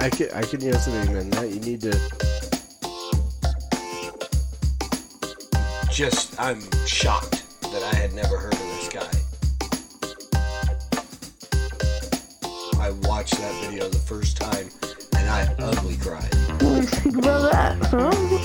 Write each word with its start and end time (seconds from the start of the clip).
I 0.00 0.10
can 0.10 0.30
I 0.32 0.42
can 0.42 0.60
use 0.60 0.86
it 0.86 0.94
in 1.08 1.30
that. 1.30 1.50
You 1.50 1.60
need 1.60 1.80
to. 1.82 1.98
Just, 5.90 6.38
I'm 6.40 6.60
shocked 6.86 7.42
that 7.62 7.82
I 7.82 7.96
had 7.96 8.12
never 8.12 8.38
heard 8.38 8.54
of 8.54 8.60
this 8.60 8.88
guy. 8.88 9.10
I 12.80 12.92
watched 13.08 13.36
that 13.38 13.52
video 13.64 13.88
the 13.88 13.98
first 13.98 14.36
time 14.36 14.70
and 15.16 15.28
I 15.28 15.52
ugly 15.58 15.96
cried. 15.96 16.32
What 16.32 16.60
do 16.60 16.66
you 16.76 16.82
think 16.82 17.16
about 17.16 17.50
that, 17.50 17.84
huh? 17.86 18.37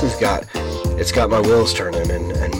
This 0.00 0.12
has 0.12 0.20
got, 0.20 0.46
it's 0.98 1.12
got 1.12 1.28
my 1.28 1.40
wheels 1.40 1.74
turning 1.74 2.10
and, 2.10 2.32
and? 2.32 2.54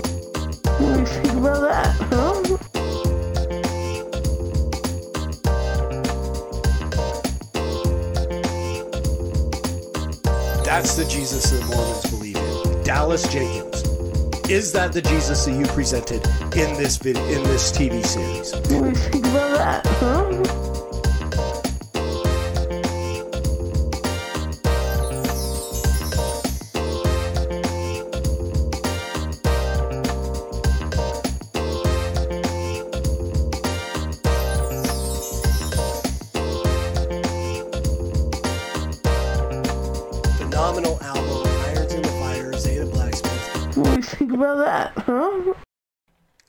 That's 10.65 10.97
the 10.97 11.07
Jesus 11.09 11.51
that 11.51 11.67
Mormons 11.69 12.11
believe 12.11 12.37
in. 12.37 12.83
Dallas 12.85 13.27
Jenkins. 13.33 13.83
Is 14.51 14.73
that 14.73 14.93
the 14.93 15.01
Jesus 15.03 15.45
that 15.45 15.53
you 15.53 15.65
presented 15.67 16.27
in 16.57 16.77
this 16.77 16.99
vid- 16.99 17.17
in 17.17 17.43
this 17.45 17.73
TV 17.73 18.05
series? 18.05 19.20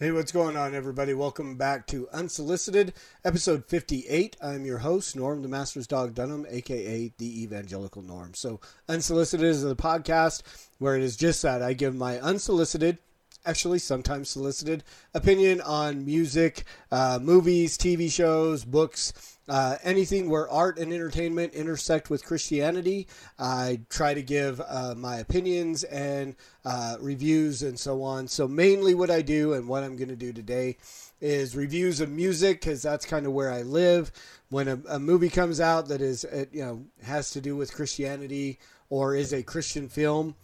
Hey, 0.01 0.11
what's 0.11 0.31
going 0.31 0.57
on, 0.57 0.73
everybody? 0.73 1.13
Welcome 1.13 1.57
back 1.57 1.85
to 1.89 2.09
Unsolicited, 2.11 2.93
episode 3.23 3.65
58. 3.67 4.35
I'm 4.41 4.65
your 4.65 4.79
host, 4.79 5.15
Norm, 5.15 5.43
the 5.43 5.47
Master's 5.47 5.85
Dog 5.85 6.15
Dunham, 6.15 6.47
aka 6.49 7.13
the 7.19 7.43
Evangelical 7.43 8.01
Norm. 8.01 8.33
So, 8.33 8.59
Unsolicited 8.89 9.45
is 9.45 9.61
the 9.61 9.75
podcast 9.75 10.41
where 10.79 10.95
it 10.95 11.03
is 11.03 11.15
just 11.15 11.43
that 11.43 11.61
I 11.61 11.73
give 11.73 11.93
my 11.93 12.19
unsolicited, 12.19 12.97
actually 13.45 13.79
sometimes 13.79 14.29
solicited, 14.29 14.83
opinion 15.13 15.61
on 15.61 16.05
music, 16.05 16.63
uh, 16.91 17.19
movies, 17.21 17.77
TV 17.77 18.11
shows, 18.11 18.63
books, 18.65 19.37
uh, 19.47 19.75
anything 19.83 20.29
where 20.29 20.49
art 20.49 20.79
and 20.79 20.93
entertainment 20.93 21.53
intersect 21.53 22.09
with 22.09 22.23
Christianity. 22.23 23.07
I 23.37 23.81
try 23.89 24.13
to 24.13 24.21
give 24.21 24.61
uh, 24.61 24.95
my 24.95 25.17
opinions 25.17 25.83
and 25.83 26.35
uh, 26.63 26.97
reviews 26.99 27.61
and 27.61 27.77
so 27.77 28.03
on. 28.03 28.27
So, 28.27 28.47
mainly 28.47 28.93
what 28.93 29.09
I 29.09 29.21
do 29.21 29.53
and 29.53 29.67
what 29.67 29.83
I'm 29.83 29.97
going 29.97 30.09
to 30.09 30.15
do 30.15 30.31
today 30.31 30.77
is 31.19 31.55
reviews 31.55 31.99
of 32.01 32.09
music 32.09 32.61
because 32.61 32.81
that's 32.81 33.05
kind 33.05 33.25
of 33.25 33.33
where 33.33 33.51
I 33.51 33.63
live. 33.63 34.11
When 34.49 34.67
a, 34.67 34.79
a 34.89 34.99
movie 34.99 35.29
comes 35.29 35.59
out 35.59 35.87
that 35.89 36.01
is, 36.01 36.25
uh, 36.25 36.45
you 36.51 36.63
know, 36.63 36.85
has 37.03 37.31
to 37.31 37.41
do 37.41 37.55
with 37.55 37.73
Christianity 37.73 38.59
or 38.89 39.15
is 39.15 39.33
a 39.33 39.43
Christian 39.43 39.87
film, 39.87 40.35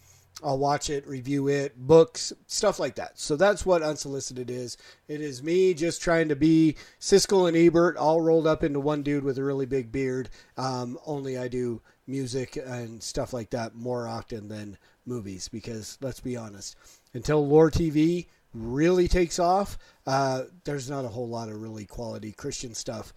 I'll 0.42 0.58
watch 0.58 0.88
it, 0.88 1.06
review 1.06 1.48
it, 1.48 1.76
books, 1.76 2.32
stuff 2.46 2.78
like 2.78 2.94
that. 2.94 3.18
So 3.18 3.34
that's 3.34 3.66
what 3.66 3.82
Unsolicited 3.82 4.50
is. 4.50 4.76
It 5.08 5.20
is 5.20 5.42
me 5.42 5.74
just 5.74 6.00
trying 6.00 6.28
to 6.28 6.36
be 6.36 6.76
Siskel 7.00 7.48
and 7.48 7.56
Ebert 7.56 7.96
all 7.96 8.20
rolled 8.20 8.46
up 8.46 8.62
into 8.62 8.78
one 8.78 9.02
dude 9.02 9.24
with 9.24 9.38
a 9.38 9.42
really 9.42 9.66
big 9.66 9.90
beard. 9.90 10.30
Um, 10.56 10.96
only 11.06 11.36
I 11.38 11.48
do 11.48 11.82
music 12.06 12.56
and 12.56 13.02
stuff 13.02 13.32
like 13.32 13.50
that 13.50 13.74
more 13.74 14.06
often 14.06 14.48
than 14.48 14.78
movies 15.06 15.48
because 15.48 15.98
let's 16.00 16.20
be 16.20 16.36
honest, 16.36 16.76
until 17.14 17.46
Lore 17.46 17.70
TV 17.70 18.26
really 18.54 19.08
takes 19.08 19.38
off, 19.38 19.76
uh, 20.06 20.44
there's 20.64 20.88
not 20.88 21.04
a 21.04 21.08
whole 21.08 21.28
lot 21.28 21.48
of 21.48 21.60
really 21.60 21.84
quality 21.84 22.32
Christian 22.32 22.74
stuff 22.74 23.12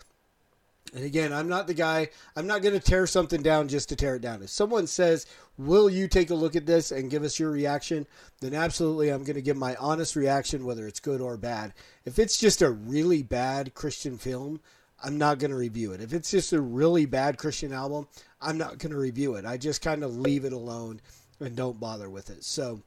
and 0.93 1.05
again, 1.05 1.31
I'm 1.31 1.47
not 1.47 1.67
the 1.67 1.73
guy, 1.73 2.09
I'm 2.35 2.47
not 2.47 2.61
going 2.61 2.73
to 2.73 2.85
tear 2.85 3.07
something 3.07 3.41
down 3.41 3.67
just 3.67 3.89
to 3.89 3.95
tear 3.95 4.15
it 4.15 4.21
down. 4.21 4.43
If 4.43 4.49
someone 4.49 4.87
says, 4.87 5.25
Will 5.57 5.89
you 5.91 6.07
take 6.07 6.31
a 6.31 6.35
look 6.35 6.55
at 6.55 6.65
this 6.65 6.91
and 6.91 7.11
give 7.11 7.23
us 7.23 7.39
your 7.39 7.51
reaction? 7.51 8.07
Then 8.39 8.55
absolutely, 8.55 9.09
I'm 9.09 9.23
going 9.23 9.35
to 9.35 9.41
give 9.43 9.57
my 9.57 9.75
honest 9.75 10.15
reaction, 10.15 10.65
whether 10.65 10.87
it's 10.87 10.99
good 10.99 11.21
or 11.21 11.37
bad. 11.37 11.73
If 12.03 12.17
it's 12.17 12.37
just 12.39 12.63
a 12.63 12.71
really 12.71 13.21
bad 13.21 13.75
Christian 13.75 14.17
film, 14.17 14.59
I'm 15.03 15.19
not 15.19 15.37
going 15.37 15.51
to 15.51 15.57
review 15.57 15.91
it. 15.91 16.01
If 16.01 16.13
it's 16.13 16.31
just 16.31 16.51
a 16.53 16.61
really 16.61 17.05
bad 17.05 17.37
Christian 17.37 17.73
album, 17.73 18.07
I'm 18.41 18.57
not 18.57 18.79
going 18.79 18.91
to 18.91 18.97
review 18.97 19.35
it. 19.35 19.45
I 19.45 19.57
just 19.57 19.83
kind 19.83 20.03
of 20.03 20.17
leave 20.17 20.45
it 20.45 20.53
alone 20.53 20.99
and 21.39 21.55
don't 21.55 21.79
bother 21.79 22.09
with 22.09 22.29
it. 22.31 22.43
So, 22.43 22.81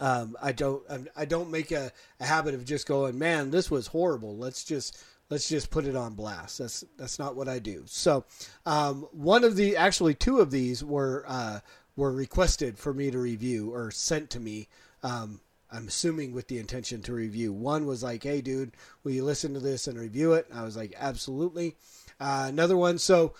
um, 0.00 0.36
I 0.42 0.52
don't 0.52 0.82
I'm- 0.90 1.28
don't 1.28 1.50
make 1.50 1.70
a, 1.70 1.92
a 2.18 2.26
habit 2.26 2.54
of 2.54 2.64
just 2.64 2.86
going, 2.88 3.18
man, 3.18 3.50
this 3.50 3.70
was 3.70 3.86
horrible. 3.86 4.36
Let's 4.36 4.64
just 4.64 5.02
let's 5.30 5.48
just 5.48 5.70
put 5.70 5.86
it 5.86 5.96
on 5.96 6.14
blast. 6.14 6.58
That's 6.58 6.84
that's 6.96 7.18
not 7.18 7.36
what 7.36 7.48
I 7.48 7.58
do. 7.58 7.84
So 7.86 8.24
um, 8.64 9.06
one 9.12 9.44
of 9.44 9.56
the 9.56 9.76
actually 9.76 10.14
two 10.14 10.40
of 10.40 10.50
these 10.50 10.84
were 10.84 11.24
uh, 11.26 11.60
were 11.96 12.12
requested 12.12 12.78
for 12.78 12.92
me 12.92 13.10
to 13.10 13.18
review 13.18 13.72
or 13.72 13.90
sent 13.90 14.30
to 14.30 14.40
me. 14.40 14.68
Um, 15.02 15.40
I'm 15.70 15.88
assuming 15.88 16.32
with 16.32 16.48
the 16.48 16.58
intention 16.58 17.02
to 17.02 17.12
review. 17.12 17.52
One 17.52 17.86
was 17.86 18.02
like, 18.02 18.22
"Hey, 18.22 18.40
dude, 18.40 18.72
will 19.02 19.12
you 19.12 19.24
listen 19.24 19.54
to 19.54 19.60
this 19.60 19.86
and 19.86 19.98
review 19.98 20.32
it?" 20.34 20.46
I 20.52 20.62
was 20.62 20.76
like, 20.76 20.94
"Absolutely." 20.98 21.76
Uh, 22.18 22.46
another 22.48 22.76
one, 22.76 22.98
so 22.98 23.34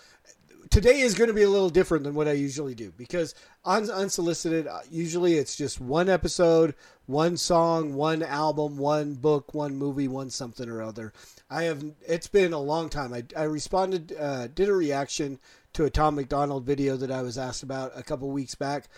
today 0.69 0.99
is 0.99 1.13
going 1.13 1.27
to 1.27 1.33
be 1.33 1.43
a 1.43 1.49
little 1.49 1.69
different 1.69 2.03
than 2.03 2.13
what 2.13 2.27
I 2.27 2.33
usually 2.33 2.75
do 2.75 2.91
because 2.97 3.35
on 3.65 3.89
unsolicited, 3.89 4.67
uh, 4.67 4.79
usually 4.89 5.35
it's 5.35 5.55
just 5.55 5.79
one 5.79 6.09
episode, 6.09 6.75
one 7.05 7.37
song, 7.37 7.93
one 7.93 8.23
album, 8.23 8.77
one 8.77 9.13
book, 9.15 9.53
one 9.53 9.75
movie, 9.75 10.07
one 10.07 10.29
something 10.29 10.69
or 10.69 10.81
other. 10.81 11.13
I 11.49 11.63
have. 11.63 11.83
It's 12.07 12.27
been 12.27 12.53
a 12.53 12.59
long 12.59 12.89
time. 12.89 13.13
I 13.13 13.23
I 13.35 13.43
responded, 13.43 14.15
uh, 14.19 14.47
did 14.47 14.69
a 14.69 14.73
reaction 14.73 15.39
to 15.73 15.85
a 15.85 15.89
Tom 15.89 16.15
MacDonald 16.15 16.65
video 16.65 16.97
that 16.97 17.11
I 17.11 17.21
was 17.21 17.37
asked 17.37 17.63
about 17.63 17.91
a 17.95 18.03
couple 18.03 18.29
weeks 18.31 18.55
back. 18.55 18.89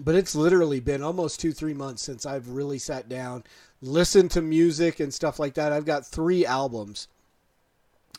But 0.00 0.14
it's 0.14 0.34
literally 0.34 0.80
been 0.80 1.02
almost 1.02 1.38
two, 1.38 1.52
three 1.52 1.74
months 1.74 2.02
since 2.02 2.24
I've 2.24 2.48
really 2.48 2.78
sat 2.78 3.10
down, 3.10 3.44
listened 3.82 4.30
to 4.30 4.40
music 4.40 5.00
and 5.00 5.12
stuff 5.12 5.38
like 5.38 5.54
that. 5.54 5.72
I've 5.72 5.84
got 5.84 6.06
three 6.06 6.46
albums 6.46 7.08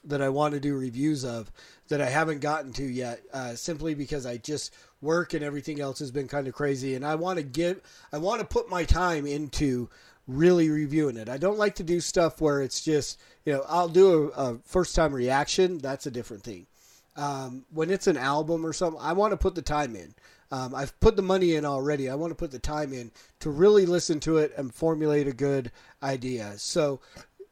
that 0.05 0.21
I 0.21 0.29
want 0.29 0.53
to 0.53 0.59
do 0.59 0.77
reviews 0.77 1.23
of 1.23 1.51
that 1.87 2.01
I 2.01 2.09
haven't 2.09 2.39
gotten 2.39 2.73
to 2.73 2.83
yet, 2.83 3.21
uh, 3.33 3.55
simply 3.55 3.93
because 3.93 4.25
I 4.25 4.37
just 4.37 4.73
work 5.01 5.33
and 5.33 5.43
everything 5.43 5.81
else 5.81 5.99
has 5.99 6.11
been 6.11 6.27
kind 6.27 6.47
of 6.47 6.53
crazy, 6.53 6.95
and 6.95 7.05
I 7.05 7.15
want 7.15 7.37
to 7.37 7.43
give, 7.43 7.81
I 8.11 8.17
want 8.17 8.41
to 8.41 8.47
put 8.47 8.69
my 8.69 8.83
time 8.83 9.25
into 9.25 9.89
really 10.27 10.69
reviewing 10.69 11.17
it. 11.17 11.27
I 11.27 11.37
don't 11.37 11.57
like 11.57 11.75
to 11.75 11.83
do 11.83 11.99
stuff 11.99 12.39
where 12.39 12.61
it's 12.61 12.81
just, 12.81 13.19
you 13.45 13.53
know, 13.53 13.65
I'll 13.67 13.89
do 13.89 14.31
a, 14.35 14.51
a 14.51 14.59
first 14.65 14.95
time 14.95 15.13
reaction. 15.13 15.79
That's 15.79 16.05
a 16.05 16.11
different 16.11 16.43
thing. 16.43 16.67
Um, 17.15 17.65
when 17.71 17.91
it's 17.91 18.07
an 18.07 18.17
album 18.17 18.65
or 18.65 18.73
something, 18.73 19.01
I 19.01 19.13
want 19.13 19.31
to 19.31 19.37
put 19.37 19.55
the 19.55 19.61
time 19.61 19.95
in. 19.95 20.15
Um, 20.51 20.75
I've 20.75 20.97
put 20.99 21.15
the 21.15 21.21
money 21.23 21.55
in 21.55 21.65
already. 21.65 22.09
I 22.09 22.15
want 22.15 22.31
to 22.31 22.35
put 22.35 22.51
the 22.51 22.59
time 22.59 22.93
in 22.93 23.11
to 23.39 23.49
really 23.49 23.85
listen 23.85 24.19
to 24.21 24.37
it 24.37 24.53
and 24.55 24.73
formulate 24.73 25.27
a 25.27 25.33
good 25.33 25.71
idea. 26.01 26.53
So 26.57 27.01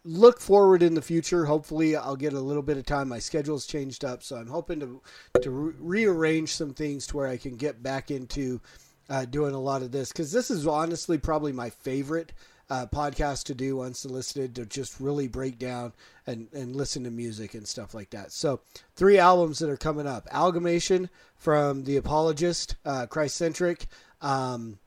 look 0.03 0.39
forward 0.39 0.83
in 0.83 0.93
the 0.93 1.01
future. 1.01 1.45
Hopefully, 1.45 1.95
I'll 1.95 2.15
get 2.15 2.33
a 2.33 2.39
little 2.39 2.63
bit 2.63 2.77
of 2.77 2.85
time. 2.85 3.09
My 3.09 3.19
schedule's 3.19 3.65
changed 3.65 4.03
up, 4.03 4.23
so 4.23 4.37
I'm 4.37 4.47
hoping 4.47 4.79
to 4.79 5.01
to 5.41 5.51
re- 5.51 5.73
rearrange 5.79 6.53
some 6.53 6.73
things 6.73 7.07
to 7.07 7.17
where 7.17 7.27
I 7.27 7.37
can 7.37 7.55
get 7.55 7.83
back 7.83 8.11
into 8.11 8.61
uh, 9.09 9.25
doing 9.25 9.53
a 9.53 9.59
lot 9.59 9.81
of 9.81 9.91
this 9.91 10.11
because 10.11 10.31
this 10.31 10.49
is 10.49 10.65
honestly 10.65 11.17
probably 11.17 11.51
my 11.51 11.69
favorite 11.69 12.33
uh, 12.71 12.85
podcast 12.85 13.43
to 13.43 13.53
do 13.53 13.81
unsolicited 13.81 14.55
to 14.55 14.65
just 14.65 15.01
really 15.01 15.27
break 15.27 15.59
down 15.59 15.91
and, 16.25 16.47
and 16.53 16.73
listen 16.73 17.03
to 17.03 17.11
music 17.11 17.53
and 17.53 17.67
stuff 17.67 17.93
like 17.93 18.09
that. 18.11 18.31
So, 18.31 18.61
three 18.95 19.17
albums 19.17 19.59
that 19.59 19.69
are 19.69 19.77
coming 19.77 20.07
up 20.07 20.25
Amalgamation 20.31 21.09
from 21.35 21.83
The 21.83 21.97
Apologist, 21.97 22.77
uh, 22.85 23.07
Christ 23.07 23.35
Centric, 23.35 23.87
um, 24.21 24.79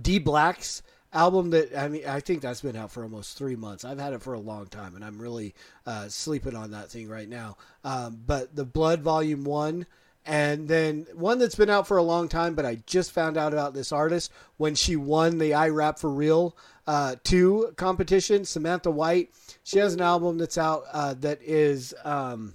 D 0.00 0.20
Black's 0.20 0.82
album 1.14 1.50
that 1.50 1.76
I 1.76 1.88
mean 1.88 2.06
I 2.06 2.20
think 2.20 2.42
that's 2.42 2.60
been 2.60 2.76
out 2.76 2.90
for 2.90 3.02
almost 3.02 3.38
three 3.38 3.56
months. 3.56 3.84
I've 3.84 3.98
had 3.98 4.12
it 4.12 4.22
for 4.22 4.34
a 4.34 4.40
long 4.40 4.66
time, 4.66 4.96
and 4.96 5.04
I'm 5.04 5.20
really 5.20 5.54
uh, 5.86 6.08
sleeping 6.08 6.56
on 6.56 6.72
that 6.72 6.90
thing 6.90 7.08
right 7.08 7.28
now. 7.28 7.56
Um, 7.84 8.20
but 8.26 8.54
the 8.54 8.64
Blood 8.64 9.00
Volume 9.00 9.44
One, 9.44 9.86
and 10.26 10.68
then 10.68 11.06
one 11.14 11.38
that's 11.38 11.54
been 11.54 11.70
out 11.70 11.86
for 11.86 11.96
a 11.96 12.02
long 12.02 12.28
time, 12.28 12.54
but 12.54 12.66
I 12.66 12.82
just 12.86 13.12
found 13.12 13.36
out 13.36 13.52
about 13.52 13.74
this 13.74 13.92
artist 13.92 14.32
when 14.56 14.74
she 14.74 14.96
won 14.96 15.38
the 15.38 15.54
I 15.54 15.68
Rap 15.68 15.98
for 15.98 16.10
Real 16.10 16.56
uh, 16.86 17.16
two 17.22 17.72
competition. 17.76 18.44
Samantha 18.44 18.90
White, 18.90 19.30
she 19.62 19.78
has 19.78 19.94
an 19.94 20.00
album 20.00 20.36
that's 20.36 20.58
out 20.58 20.84
uh, 20.92 21.14
that 21.20 21.40
is. 21.42 21.94
Um, 22.04 22.54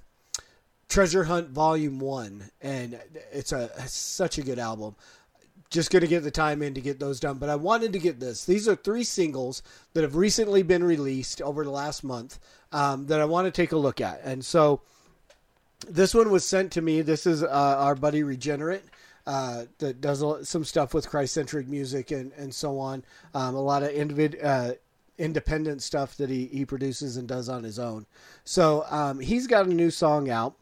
Treasure 0.90 1.24
Hunt 1.24 1.50
Volume 1.50 2.00
One, 2.00 2.50
and 2.62 3.00
it's 3.32 3.52
a 3.52 3.70
it's 3.78 3.94
such 3.94 4.40
a 4.40 4.42
good 4.42 4.58
album. 4.58 4.96
Just 5.70 5.92
going 5.92 6.02
to 6.02 6.08
get 6.08 6.24
the 6.24 6.32
time 6.32 6.64
in 6.64 6.74
to 6.74 6.82
get 6.82 7.00
those 7.00 7.20
done, 7.20 7.38
but 7.38 7.50
I 7.50 7.56
wanted 7.56 7.94
to 7.94 8.00
get 8.00 8.20
this. 8.20 8.46
These 8.46 8.68
are 8.68 8.76
three 8.76 9.04
singles 9.04 9.62
that 9.94 10.02
have 10.02 10.16
recently 10.16 10.64
been 10.64 10.84
released 10.84 11.42
over 11.42 11.64
the 11.64 11.70
last 11.70 12.04
month 12.04 12.40
um, 12.72 13.06
that 13.06 13.22
I 13.22 13.26
want 13.26 13.46
to 13.46 13.52
take 13.52 13.72
a 13.72 13.78
look 13.78 14.02
at, 14.02 14.22
and 14.24 14.44
so 14.44 14.82
this 15.88 16.14
one 16.14 16.32
was 16.32 16.44
sent 16.44 16.72
to 16.72 16.82
me. 16.82 17.02
This 17.02 17.28
is 17.28 17.44
uh, 17.44 17.48
our 17.48 17.96
buddy 17.96 18.24
Regenerate. 18.24 18.84
Uh, 19.28 19.66
that 19.78 20.02
does 20.02 20.24
some 20.50 20.66
stuff 20.66 20.92
with 20.92 21.08
Christ-centric 21.08 21.68
music 21.68 22.10
and, 22.10 22.32
and 22.36 22.52
so 22.52 22.80
on. 22.80 23.04
Um, 23.36 23.54
a 23.54 23.62
lot 23.62 23.84
of 23.84 23.90
individ, 23.90 24.44
uh, 24.44 24.74
independent 25.20 25.84
stuff 25.84 26.18
that 26.18 26.32
he, 26.32 26.48
he 26.48 26.66
produces 26.66 27.16
and 27.16 27.28
does 27.28 27.48
on 27.48 27.64
his 27.64 27.78
own. 27.78 28.08
So 28.44 28.86
um, 28.90 29.20
he's 29.20 29.46
got 29.46 29.68
a 29.68 29.74
new 29.74 29.92
song 29.92 30.32
out, 30.32 30.56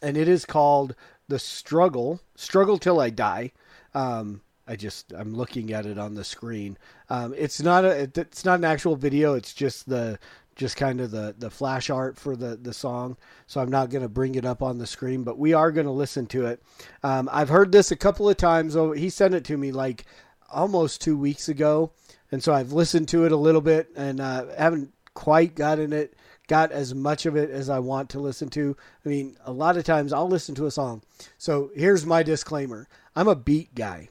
and 0.00 0.16
it 0.16 0.28
is 0.28 0.44
called 0.44 0.94
"The 1.26 1.40
Struggle." 1.40 2.20
Struggle 2.36 2.78
till 2.78 3.00
I 3.00 3.10
die. 3.10 3.50
Um, 3.94 4.42
I 4.66 4.76
just 4.76 5.12
I'm 5.14 5.34
looking 5.34 5.72
at 5.72 5.86
it 5.86 5.98
on 5.98 6.14
the 6.14 6.24
screen. 6.24 6.76
Um, 7.08 7.34
it's 7.36 7.60
not 7.60 7.84
a 7.84 8.10
it's 8.14 8.44
not 8.44 8.58
an 8.58 8.64
actual 8.64 8.96
video. 8.96 9.34
It's 9.34 9.54
just 9.54 9.88
the 9.88 10.18
just 10.56 10.76
kind 10.76 11.00
of 11.00 11.10
the 11.10 11.34
the 11.38 11.50
flash 11.50 11.88
art 11.88 12.18
for 12.18 12.36
the 12.36 12.56
the 12.56 12.74
song. 12.74 13.16
So 13.46 13.60
I'm 13.60 13.70
not 13.70 13.88
going 13.88 14.02
to 14.02 14.08
bring 14.08 14.34
it 14.34 14.44
up 14.44 14.62
on 14.62 14.76
the 14.76 14.86
screen, 14.86 15.24
but 15.24 15.38
we 15.38 15.54
are 15.54 15.72
going 15.72 15.86
to 15.86 15.92
listen 15.92 16.26
to 16.26 16.46
it. 16.46 16.62
Um, 17.02 17.30
I've 17.32 17.48
heard 17.48 17.72
this 17.72 17.90
a 17.90 17.96
couple 17.96 18.28
of 18.28 18.36
times. 18.36 18.76
Oh, 18.76 18.92
he 18.92 19.08
sent 19.08 19.34
it 19.34 19.44
to 19.46 19.56
me 19.56 19.72
like 19.72 20.04
almost 20.50 21.00
two 21.00 21.16
weeks 21.16 21.48
ago, 21.48 21.92
and 22.30 22.42
so 22.42 22.52
I've 22.52 22.72
listened 22.72 23.08
to 23.08 23.24
it 23.24 23.32
a 23.32 23.36
little 23.36 23.62
bit 23.62 23.88
and 23.96 24.20
uh, 24.20 24.46
haven't 24.56 24.92
quite 25.14 25.54
gotten 25.54 25.92
it 25.92 26.14
got 26.48 26.72
as 26.72 26.94
much 26.94 27.24
of 27.26 27.36
it 27.36 27.50
as 27.50 27.70
I 27.70 27.78
want 27.78 28.10
to 28.10 28.20
listen 28.20 28.48
to. 28.50 28.76
I 29.04 29.08
mean, 29.08 29.36
a 29.44 29.52
lot 29.52 29.76
of 29.76 29.84
times 29.84 30.12
I'll 30.12 30.28
listen 30.28 30.54
to 30.56 30.66
a 30.66 30.70
song. 30.70 31.02
So 31.38 31.70
here's 31.76 32.04
my 32.04 32.22
disclaimer: 32.22 32.88
I'm 33.14 33.28
a 33.28 33.36
beat 33.36 33.74
guy 33.74 34.08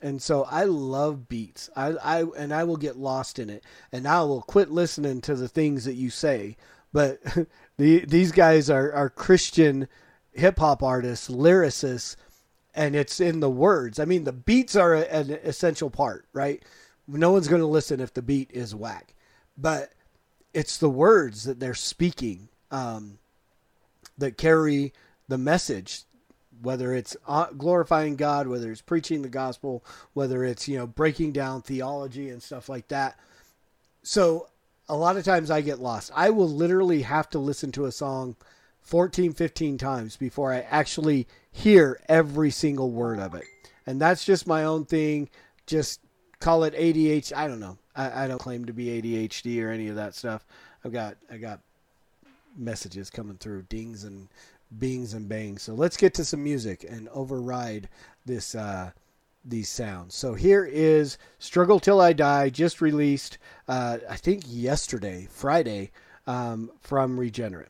and 0.00 0.22
so 0.22 0.44
I 0.44 0.64
love 0.64 1.28
beats. 1.28 1.68
I, 1.74 1.88
I 2.02 2.24
and 2.36 2.54
I 2.54 2.64
will 2.64 2.76
get 2.76 2.96
lost 2.96 3.38
in 3.38 3.50
it, 3.50 3.64
and 3.92 4.06
I 4.06 4.22
will 4.22 4.42
quit 4.42 4.70
listening 4.70 5.20
to 5.22 5.34
the 5.34 5.48
things 5.48 5.84
that 5.84 5.94
you 5.94 6.10
say. 6.10 6.56
But 6.92 7.20
the, 7.76 8.04
these 8.04 8.32
guys 8.32 8.70
are 8.70 8.92
are 8.92 9.10
Christian 9.10 9.88
hip 10.32 10.58
hop 10.58 10.82
artists, 10.82 11.28
lyricists, 11.28 12.16
and 12.74 12.94
it's 12.94 13.20
in 13.20 13.40
the 13.40 13.50
words. 13.50 13.98
I 13.98 14.04
mean, 14.04 14.24
the 14.24 14.32
beats 14.32 14.76
are 14.76 14.94
a, 14.94 15.02
an 15.02 15.30
essential 15.42 15.90
part, 15.90 16.26
right? 16.32 16.62
No 17.06 17.32
one's 17.32 17.48
going 17.48 17.62
to 17.62 17.66
listen 17.66 18.00
if 18.00 18.14
the 18.14 18.22
beat 18.22 18.50
is 18.52 18.74
whack, 18.74 19.14
but 19.56 19.92
it's 20.54 20.78
the 20.78 20.90
words 20.90 21.44
that 21.44 21.60
they're 21.60 21.74
speaking 21.74 22.48
um, 22.70 23.18
that 24.16 24.36
carry 24.36 24.92
the 25.28 25.38
message 25.38 26.04
whether 26.62 26.92
it's 26.92 27.16
uh, 27.26 27.46
glorifying 27.56 28.16
God, 28.16 28.48
whether 28.48 28.70
it's 28.70 28.80
preaching 28.80 29.22
the 29.22 29.28
gospel, 29.28 29.84
whether 30.12 30.44
it's 30.44 30.68
you 30.68 30.78
know 30.78 30.86
breaking 30.86 31.32
down 31.32 31.62
theology 31.62 32.30
and 32.30 32.42
stuff 32.42 32.68
like 32.68 32.88
that. 32.88 33.18
So 34.02 34.48
a 34.88 34.96
lot 34.96 35.16
of 35.16 35.24
times 35.24 35.50
I 35.50 35.60
get 35.60 35.80
lost. 35.80 36.10
I 36.14 36.30
will 36.30 36.48
literally 36.48 37.02
have 37.02 37.28
to 37.30 37.38
listen 37.38 37.72
to 37.72 37.84
a 37.84 37.92
song 37.92 38.36
14, 38.80 39.34
15 39.34 39.78
times 39.78 40.16
before 40.16 40.52
I 40.52 40.60
actually 40.60 41.28
hear 41.52 42.00
every 42.08 42.50
single 42.50 42.90
word 42.90 43.18
of 43.18 43.34
it. 43.34 43.44
And 43.86 44.00
that's 44.00 44.24
just 44.24 44.46
my 44.46 44.64
own 44.64 44.86
thing. 44.86 45.28
Just 45.66 46.00
call 46.40 46.64
it 46.64 46.74
ADHD. 46.74 47.34
I 47.34 47.48
don't 47.48 47.60
know. 47.60 47.78
I, 47.94 48.24
I 48.24 48.28
don't 48.28 48.38
claim 48.38 48.64
to 48.66 48.72
be 48.72 49.00
ADHD 49.00 49.62
or 49.62 49.70
any 49.70 49.88
of 49.88 49.96
that 49.96 50.14
stuff. 50.14 50.46
I've 50.84 50.92
got 50.92 51.16
I 51.30 51.36
got 51.36 51.60
messages 52.56 53.10
coming 53.10 53.36
through, 53.36 53.62
dings 53.62 54.04
and 54.04 54.28
bings 54.78 55.14
and 55.14 55.28
bangs. 55.28 55.62
So 55.62 55.74
let's 55.74 55.96
get 55.96 56.14
to 56.14 56.24
some 56.24 56.42
music 56.42 56.84
and 56.88 57.08
override 57.08 57.88
this 58.26 58.54
uh, 58.54 58.90
these 59.44 59.68
sounds. 59.68 60.14
So 60.14 60.34
here 60.34 60.64
is 60.64 61.18
"Struggle 61.38 61.80
Till 61.80 62.00
I 62.00 62.12
Die," 62.12 62.50
just 62.50 62.80
released, 62.80 63.38
uh, 63.66 63.98
I 64.08 64.16
think 64.16 64.44
yesterday, 64.46 65.26
Friday, 65.30 65.90
um, 66.26 66.70
from 66.80 67.18
Regenerate. 67.18 67.68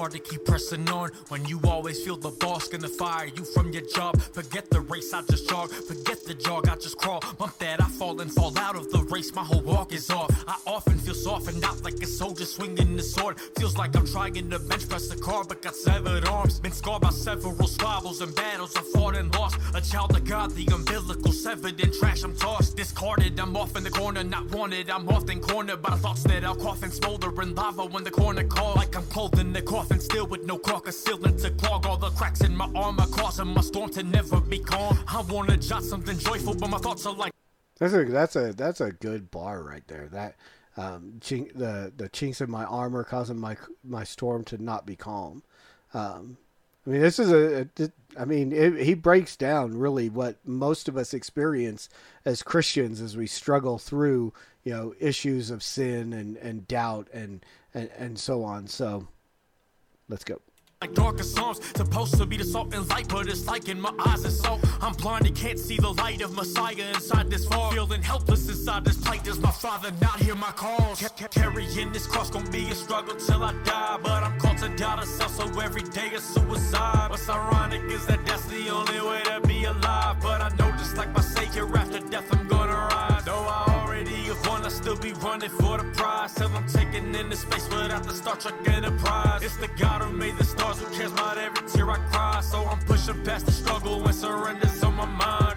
Hard 0.00 0.12
to 0.12 0.18
keep 0.18 0.42
pressing 0.46 0.88
on 0.88 1.10
when 1.28 1.44
you 1.44 1.60
always 1.64 2.02
feel 2.02 2.16
the 2.16 2.30
boss 2.40 2.68
gonna 2.68 2.88
fire 2.88 3.26
you 3.26 3.44
from 3.44 3.70
your 3.70 3.82
job. 3.82 4.18
Forget 4.32 4.70
the 4.70 4.80
race, 4.80 5.12
I 5.12 5.20
just 5.22 5.46
jog. 5.46 5.70
Forget 5.70 6.24
the 6.24 6.32
jog, 6.32 6.68
I 6.68 6.76
just 6.76 6.96
crawl. 6.96 7.20
Bump 7.36 7.58
that, 7.58 7.82
I 7.82 7.88
fall 7.98 8.18
and 8.22 8.32
fall 8.32 8.56
out 8.58 8.76
of 8.76 8.90
the 8.90 9.02
race. 9.14 9.34
My 9.34 9.44
whole 9.44 9.60
walk 9.60 9.92
is 9.92 10.08
off. 10.08 10.30
I 10.48 10.56
often 10.66 10.98
feel 10.98 11.12
softened 11.12 11.62
out 11.64 11.84
like 11.84 12.00
a 12.02 12.06
soldier 12.06 12.46
swinging 12.46 12.96
the 12.96 13.02
sword. 13.02 13.38
Feels 13.58 13.76
like 13.76 13.94
I'm 13.94 14.06
trying 14.06 14.48
to 14.48 14.58
bench 14.58 14.88
press 14.88 15.10
a 15.10 15.18
car, 15.18 15.44
but 15.44 15.60
got 15.60 15.76
severed 15.76 16.26
arms. 16.28 16.60
Been 16.60 16.72
scarred 16.72 17.02
by 17.02 17.10
several 17.10 17.54
squabbles 17.66 18.22
and 18.22 18.34
battles 18.34 18.74
I 18.76 18.82
fought 18.94 19.16
and 19.16 19.34
lost. 19.34 19.58
A 19.74 19.82
child 19.82 20.16
of 20.16 20.24
God, 20.24 20.52
the 20.52 20.66
umbilical 20.72 21.32
severed 21.32 21.78
in 21.78 21.92
trash. 21.92 22.22
I'm 22.22 22.34
tossed, 22.34 22.74
discarded. 22.74 23.38
I'm 23.38 23.54
off 23.54 23.76
in 23.76 23.84
the 23.84 23.90
corner, 23.90 24.24
not 24.24 24.50
wanted. 24.50 24.88
I'm 24.88 25.06
often 25.10 25.40
cornered 25.40 25.82
by 25.82 25.90
the 25.90 25.96
thoughts 25.98 26.22
that 26.22 26.42
I'll 26.42 26.54
cough 26.54 26.82
and 26.82 26.92
smolder 26.92 27.30
in 27.42 27.54
lava 27.54 27.84
when 27.84 28.02
the 28.02 28.10
corner 28.10 28.44
call. 28.44 28.74
Like 28.76 28.96
I'm 28.96 29.06
clothed 29.14 29.38
in 29.38 29.52
the 29.52 29.60
coffin, 29.60 29.89
still 29.98 30.26
with 30.26 30.44
no 30.44 30.58
carcass 30.58 31.02
ceiling 31.02 31.36
to 31.38 31.50
clog 31.52 31.86
all 31.86 31.96
the 31.96 32.10
cracks 32.10 32.42
in 32.42 32.54
my 32.54 32.70
armor, 32.74 33.06
causing 33.06 33.48
my 33.48 33.62
storm 33.62 33.90
to 33.92 34.02
never 34.02 34.40
be 34.40 34.58
calm. 34.58 34.98
I 35.08 35.22
wanna 35.22 35.56
jot 35.56 35.82
something 35.82 36.18
joyful, 36.18 36.54
but 36.54 36.68
my 36.68 36.78
thoughts 36.78 37.06
are 37.06 37.14
like. 37.14 37.32
That's 37.78 37.94
a 37.94 38.04
that's 38.04 38.36
a 38.36 38.52
that's 38.52 38.80
a 38.82 38.92
good 38.92 39.30
bar 39.30 39.62
right 39.62 39.86
there. 39.88 40.08
That 40.12 40.36
um, 40.76 41.14
chink, 41.20 41.54
the 41.54 41.92
the 41.96 42.08
chinks 42.10 42.40
in 42.40 42.50
my 42.50 42.64
armor 42.64 43.04
causing 43.04 43.38
my 43.38 43.56
my 43.82 44.04
storm 44.04 44.44
to 44.44 44.62
not 44.62 44.84
be 44.84 44.96
calm. 44.96 45.42
Um, 45.94 46.36
I 46.86 46.90
mean, 46.90 47.00
this 47.00 47.18
is 47.18 47.30
a. 47.30 47.68
a 47.78 47.90
I 48.18 48.24
mean, 48.24 48.52
it, 48.52 48.82
he 48.84 48.94
breaks 48.94 49.36
down 49.36 49.78
really 49.78 50.08
what 50.08 50.36
most 50.44 50.88
of 50.88 50.96
us 50.96 51.14
experience 51.14 51.88
as 52.24 52.42
Christians 52.42 53.00
as 53.00 53.16
we 53.16 53.26
struggle 53.26 53.78
through 53.78 54.32
you 54.64 54.72
know 54.72 54.94
issues 54.98 55.50
of 55.50 55.62
sin 55.62 56.12
and 56.12 56.36
and 56.38 56.66
doubt 56.66 57.08
and 57.12 57.44
and 57.74 57.90
and 57.96 58.18
so 58.18 58.42
on. 58.44 58.66
So, 58.66 59.08
let's 60.10 60.24
go. 60.24 60.40
Like 60.80 60.94
darker 60.94 61.22
songs, 61.22 61.60
supposed 61.76 62.16
to 62.16 62.24
be 62.24 62.38
the 62.38 62.44
salt 62.44 62.72
and 62.74 62.88
light, 62.88 63.06
but 63.08 63.28
it's 63.28 63.46
like 63.46 63.68
in 63.68 63.78
my 63.78 63.92
eyes 64.06 64.24
I'm 64.80 64.94
blind 64.94 65.26
and 65.26 65.36
can't 65.36 65.58
see 65.58 65.76
the 65.76 65.90
light 65.90 66.22
of 66.22 66.34
Messiah 66.34 66.88
inside 66.94 67.30
this 67.30 67.44
fog. 67.44 67.74
Feeling 67.74 68.02
helpless 68.02 68.48
inside 68.48 68.86
this 68.86 68.96
plight. 68.96 69.22
Does 69.22 69.38
my 69.40 69.50
father 69.50 69.92
not 70.00 70.18
hear 70.20 70.34
my 70.34 70.52
calls? 70.52 71.00
Ca- 71.00 71.08
ca- 71.10 71.28
Carrying 71.28 71.92
this 71.92 72.06
cross 72.06 72.30
gon' 72.30 72.50
be 72.50 72.70
a 72.70 72.74
struggle 72.74 73.14
till 73.16 73.42
I 73.44 73.52
die, 73.62 73.98
but 74.02 74.22
I'm 74.22 74.40
called 74.40 74.56
to 74.58 74.68
die 74.70 75.00
to 75.00 75.06
self, 75.06 75.32
so 75.36 75.60
every 75.60 75.82
day 75.82 76.08
is 76.14 76.24
suicide. 76.24 77.10
What's 77.10 77.28
ironic 77.28 77.82
is 77.90 78.06
that 78.06 78.24
that's 78.24 78.46
the 78.46 78.70
only 78.70 79.00
way 79.06 79.22
to 79.24 79.46
be 79.46 79.64
alive, 79.64 80.16
but 80.22 80.40
I 80.40 80.48
know 80.56 80.70
just 80.78 80.96
like 80.96 81.12
my 81.14 81.20
Savior, 81.20 81.66
after 81.76 82.00
death 82.00 82.26
I'm 82.32 82.48
gonna 82.48 82.72
rise. 82.72 83.09
Still 84.80 84.96
be 84.96 85.12
running 85.20 85.50
for 85.50 85.76
the 85.76 85.84
prize 85.92 86.32
till 86.34 86.48
I'm 86.48 86.66
taken 86.66 87.14
into 87.14 87.36
space 87.36 87.68
without 87.68 88.02
the 88.04 88.14
Star 88.14 88.36
Trek 88.36 88.54
Enterprise. 88.66 89.42
It's 89.42 89.56
the 89.56 89.68
God 89.78 90.00
who 90.00 90.10
made 90.10 90.38
the 90.38 90.44
stars, 90.44 90.78
who 90.80 90.86
cares 90.96 91.12
about 91.12 91.36
every 91.36 91.68
tear 91.68 91.90
I 91.90 91.98
cry. 92.10 92.40
So 92.40 92.64
I'm 92.64 92.78
pushing 92.86 93.22
past 93.22 93.44
the 93.44 93.52
struggle 93.52 94.02
and 94.02 94.14
surrender's 94.14 94.82
on 94.82 94.94
my 94.94 95.04
mind. 95.04 95.49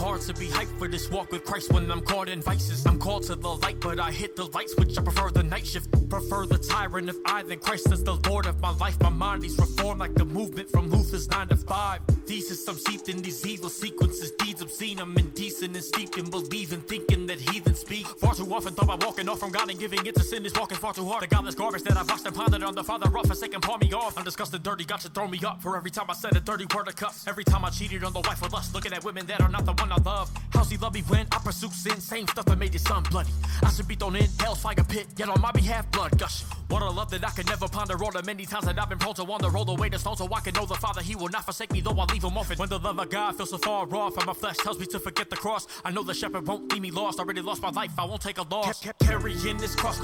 Hard 0.00 0.22
to 0.22 0.32
be 0.32 0.46
hyped 0.46 0.78
for 0.78 0.88
this 0.88 1.10
walk 1.10 1.30
with 1.30 1.44
Christ 1.44 1.70
when 1.74 1.90
I'm 1.90 2.00
caught 2.00 2.30
in 2.30 2.40
vices. 2.40 2.86
I'm 2.86 2.98
called 2.98 3.24
to 3.24 3.34
the 3.34 3.48
light, 3.48 3.80
but 3.80 4.00
I 4.00 4.10
hit 4.10 4.34
the 4.34 4.46
light 4.46 4.70
switch. 4.70 4.96
I 4.96 5.02
prefer 5.02 5.30
the 5.30 5.42
night 5.42 5.66
shift. 5.66 5.90
Prefer 6.08 6.46
the 6.46 6.56
tyrant 6.56 7.10
if 7.10 7.16
I 7.26 7.42
then 7.42 7.58
Christ 7.58 7.92
is 7.92 8.02
the 8.02 8.14
Lord 8.26 8.46
of 8.46 8.58
my 8.62 8.70
life. 8.78 8.98
My 9.02 9.10
mind 9.10 9.44
is 9.44 9.58
reformed 9.58 10.00
like 10.00 10.14
the 10.14 10.24
movement 10.24 10.70
from 10.70 10.88
Luther's 10.88 11.28
9 11.28 11.48
to 11.48 11.56
5. 11.56 12.00
Thesis, 12.26 12.66
I'm 12.66 12.78
steeped 12.78 13.10
in 13.10 13.20
these 13.20 13.46
evil 13.46 13.68
sequences. 13.68 14.30
Deeds 14.38 14.62
obscene, 14.62 15.00
I'm 15.00 15.16
indecent 15.18 15.76
and 15.76 15.84
steeped 15.84 16.16
in 16.16 16.30
believing, 16.30 16.80
thinking 16.80 17.26
that 17.26 17.38
heathens 17.38 17.80
speak. 17.80 18.06
Far 18.06 18.34
too 18.34 18.52
often 18.54 18.72
thought 18.72 18.86
by 18.86 19.06
walking 19.06 19.28
off 19.28 19.40
from 19.40 19.50
God 19.50 19.68
and 19.68 19.78
giving 19.78 20.04
it 20.06 20.14
to 20.14 20.22
sin 20.22 20.46
is 20.46 20.54
walking 20.54 20.78
far 20.78 20.94
too 20.94 21.04
hard. 21.04 21.24
The 21.24 21.26
godless 21.26 21.54
garbage 21.54 21.82
that 21.82 21.98
I've 21.98 22.08
and 22.24 22.34
pondered 22.34 22.62
on 22.62 22.74
the 22.74 22.84
Father 22.84 23.06
of 23.06 23.26
forsaken, 23.26 23.60
pawn 23.60 23.80
me 23.80 23.92
off. 23.92 24.16
I'm 24.16 24.24
disgusted, 24.24 24.62
dirty, 24.62 24.84
got 24.84 25.00
to 25.02 25.10
throw 25.10 25.28
me 25.28 25.40
up. 25.46 25.60
For 25.60 25.76
every 25.76 25.90
time 25.90 26.06
I 26.08 26.14
said 26.14 26.36
a 26.36 26.40
dirty 26.40 26.66
word 26.74 26.88
of 26.88 26.96
cuss. 26.96 27.26
Every 27.28 27.44
time 27.44 27.64
I 27.64 27.70
cheated 27.70 28.02
on 28.02 28.14
the 28.14 28.20
wife 28.20 28.40
with 28.40 28.52
lust. 28.52 28.74
Looking 28.74 28.92
at 28.92 29.04
women 29.04 29.26
that 29.26 29.40
are 29.42 29.48
not 29.48 29.66
the 29.66 29.72
one 29.72 29.89
find 29.90 30.06
our 30.06 30.12
love. 30.12 30.30
How's 30.52 30.70
he 30.70 30.76
love 30.76 30.94
me 30.94 31.00
when 31.02 31.26
I 31.32 31.38
pursue 31.38 31.68
sin? 31.70 32.00
Same 32.00 32.26
stuff 32.28 32.44
that 32.46 32.58
made 32.58 32.72
his 32.72 32.82
son 32.82 33.02
bloody. 33.10 33.30
I 33.62 33.70
should 33.70 33.88
be 33.88 33.94
thrown 33.94 34.16
in 34.16 34.28
hell's 34.38 34.60
fire 34.60 34.74
pit, 34.88 35.06
yet 35.16 35.28
on 35.28 35.40
my 35.40 35.52
behalf 35.52 35.90
blood 35.90 36.16
gush. 36.18 36.42
What 36.68 36.82
a 36.82 36.90
love 36.90 37.10
that 37.10 37.24
I 37.24 37.30
could 37.30 37.46
never 37.46 37.68
ponder. 37.68 38.02
All 38.02 38.12
the 38.12 38.22
many 38.22 38.46
times 38.46 38.64
that 38.66 38.78
I've 38.78 38.88
been 38.88 38.98
prone 38.98 39.14
to 39.14 39.24
wander, 39.24 39.48
away 39.48 39.88
the 39.88 39.98
stone 39.98 40.16
so 40.16 40.28
I 40.32 40.40
can 40.40 40.54
know 40.54 40.66
the 40.66 40.74
Father. 40.74 41.02
He 41.02 41.16
will 41.16 41.28
not 41.28 41.44
forsake 41.44 41.72
me, 41.72 41.80
though 41.80 41.98
I 41.98 42.04
leave 42.12 42.24
him 42.24 42.36
orphan. 42.36 42.58
When 42.58 42.68
the 42.68 42.78
love 42.78 42.98
of 42.98 43.10
God 43.10 43.36
feels 43.36 43.50
so 43.50 43.58
far 43.58 43.92
off, 43.94 44.16
and 44.16 44.26
my 44.26 44.32
flesh 44.32 44.56
tells 44.58 44.78
me 44.78 44.86
to 44.86 45.00
forget 45.00 45.30
the 45.30 45.36
cross. 45.36 45.66
I 45.84 45.90
know 45.90 46.02
the 46.02 46.14
shepherd 46.14 46.46
won't 46.46 46.72
leave 46.72 46.82
me 46.82 46.90
lost. 46.90 47.18
I 47.18 47.22
already 47.24 47.42
lost 47.42 47.62
my 47.62 47.70
life, 47.70 47.92
I 47.98 48.04
won't 48.04 48.22
take 48.22 48.38
a 48.38 48.42
loss. 48.42 48.80
Ca- 48.82 48.92
ca- 48.92 49.06
Carrying 49.06 49.58
this 49.58 49.74
cross, 49.74 50.00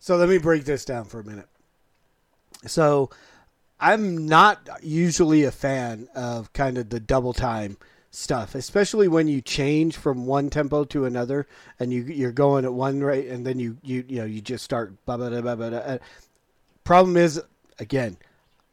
So 0.00 0.16
let 0.16 0.28
me 0.28 0.38
break 0.38 0.64
this 0.64 0.84
down 0.84 1.04
for 1.04 1.20
a 1.20 1.24
minute. 1.24 1.48
So 2.66 3.10
I'm 3.80 4.26
not 4.26 4.68
usually 4.82 5.44
a 5.44 5.50
fan 5.50 6.08
of 6.14 6.52
kind 6.52 6.78
of 6.78 6.90
the 6.90 7.00
double 7.00 7.32
time 7.32 7.76
stuff, 8.12 8.54
especially 8.54 9.08
when 9.08 9.26
you 9.26 9.40
change 9.40 9.96
from 9.96 10.26
one 10.26 10.50
tempo 10.50 10.84
to 10.84 11.06
another 11.06 11.48
and 11.80 11.92
you 11.92 12.02
you're 12.04 12.30
going 12.30 12.64
at 12.64 12.72
one 12.72 13.00
rate 13.00 13.28
and 13.28 13.44
then 13.44 13.58
you 13.58 13.76
you 13.82 14.04
you 14.06 14.18
know 14.18 14.26
you 14.26 14.40
just 14.40 14.62
start 14.62 14.92
blah, 15.06 15.16
blah, 15.16 15.30
blah, 15.30 15.40
blah, 15.40 15.56
blah, 15.56 15.70
blah. 15.70 15.96
Problem 16.84 17.16
is 17.16 17.42
again, 17.78 18.18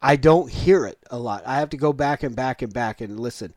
I 0.01 0.17
don't 0.17 0.51
hear 0.51 0.85
it 0.85 0.99
a 1.09 1.17
lot. 1.17 1.47
I 1.47 1.55
have 1.55 1.69
to 1.69 1.77
go 1.77 1.93
back 1.93 2.21
and 2.21 2.35
back 2.35 2.61
and 2.61 2.73
back 2.73 3.01
and 3.01 3.19
listen. 3.19 3.53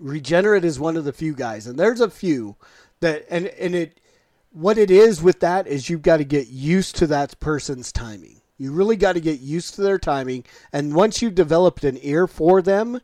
Regenerate 0.00 0.64
is 0.64 0.80
one 0.80 0.96
of 0.96 1.04
the 1.04 1.12
few 1.12 1.34
guys, 1.34 1.66
and 1.66 1.78
there's 1.78 2.00
a 2.00 2.10
few 2.10 2.56
that 3.00 3.26
and 3.28 3.46
and 3.46 3.74
it 3.74 4.00
what 4.52 4.78
it 4.78 4.90
is 4.90 5.22
with 5.22 5.40
that 5.40 5.66
is 5.66 5.90
you've 5.90 6.02
got 6.02 6.16
to 6.16 6.24
get 6.24 6.48
used 6.48 6.96
to 6.96 7.06
that 7.08 7.38
person's 7.40 7.92
timing. 7.92 8.40
You 8.56 8.72
really 8.72 8.96
got 8.96 9.14
to 9.14 9.20
get 9.20 9.40
used 9.40 9.74
to 9.74 9.82
their 9.82 9.98
timing, 9.98 10.44
and 10.72 10.94
once 10.94 11.20
you've 11.20 11.34
developed 11.34 11.84
an 11.84 11.98
ear 12.00 12.26
for 12.26 12.62
them, 12.62 13.00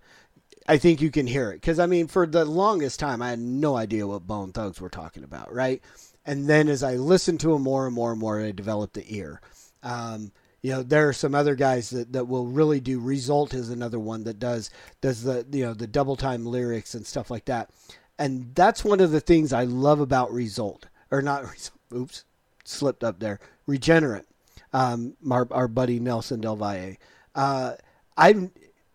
I 0.68 0.76
think 0.76 1.00
you 1.00 1.10
can 1.10 1.26
hear 1.26 1.50
it. 1.50 1.54
Because 1.60 1.78
I 1.78 1.86
mean, 1.86 2.06
for 2.06 2.26
the 2.26 2.44
longest 2.44 3.00
time, 3.00 3.22
I 3.22 3.30
had 3.30 3.38
no 3.38 3.76
idea 3.76 4.06
what 4.06 4.26
Bone 4.26 4.52
Thugs 4.52 4.80
were 4.80 4.90
talking 4.90 5.24
about, 5.24 5.52
right? 5.52 5.82
And 6.26 6.46
then 6.46 6.68
as 6.68 6.82
I 6.82 6.96
listened 6.96 7.40
to 7.40 7.52
them 7.52 7.62
more 7.62 7.86
and 7.86 7.94
more 7.94 8.12
and 8.12 8.20
more, 8.20 8.40
I 8.40 8.52
developed 8.52 8.92
the 8.92 9.16
ear. 9.16 9.40
Um, 9.82 10.30
you 10.60 10.72
know, 10.72 10.82
there 10.82 11.08
are 11.08 11.14
some 11.14 11.34
other 11.34 11.54
guys 11.54 11.88
that, 11.90 12.12
that 12.12 12.28
will 12.28 12.46
really 12.46 12.80
do. 12.80 13.00
Result 13.00 13.54
is 13.54 13.70
another 13.70 13.98
one 13.98 14.24
that 14.24 14.38
does 14.38 14.70
does 15.00 15.22
the 15.22 15.46
you 15.50 15.64
know 15.64 15.72
the 15.72 15.86
double 15.86 16.16
time 16.16 16.44
lyrics 16.44 16.94
and 16.94 17.06
stuff 17.06 17.30
like 17.30 17.46
that. 17.46 17.70
And 18.18 18.54
that's 18.54 18.84
one 18.84 19.00
of 19.00 19.10
the 19.10 19.20
things 19.20 19.52
I 19.52 19.64
love 19.64 20.00
about 20.00 20.32
Result 20.32 20.86
or 21.10 21.22
not. 21.22 21.70
Oops, 21.94 22.24
slipped 22.64 23.02
up 23.02 23.20
there. 23.20 23.40
Regenerate. 23.66 24.26
Um, 24.74 25.16
our, 25.30 25.48
our 25.50 25.68
buddy 25.68 25.98
Nelson 25.98 26.42
Del 26.42 26.56
Valle. 26.56 26.96
Uh, 27.34 27.74
I 28.18 28.50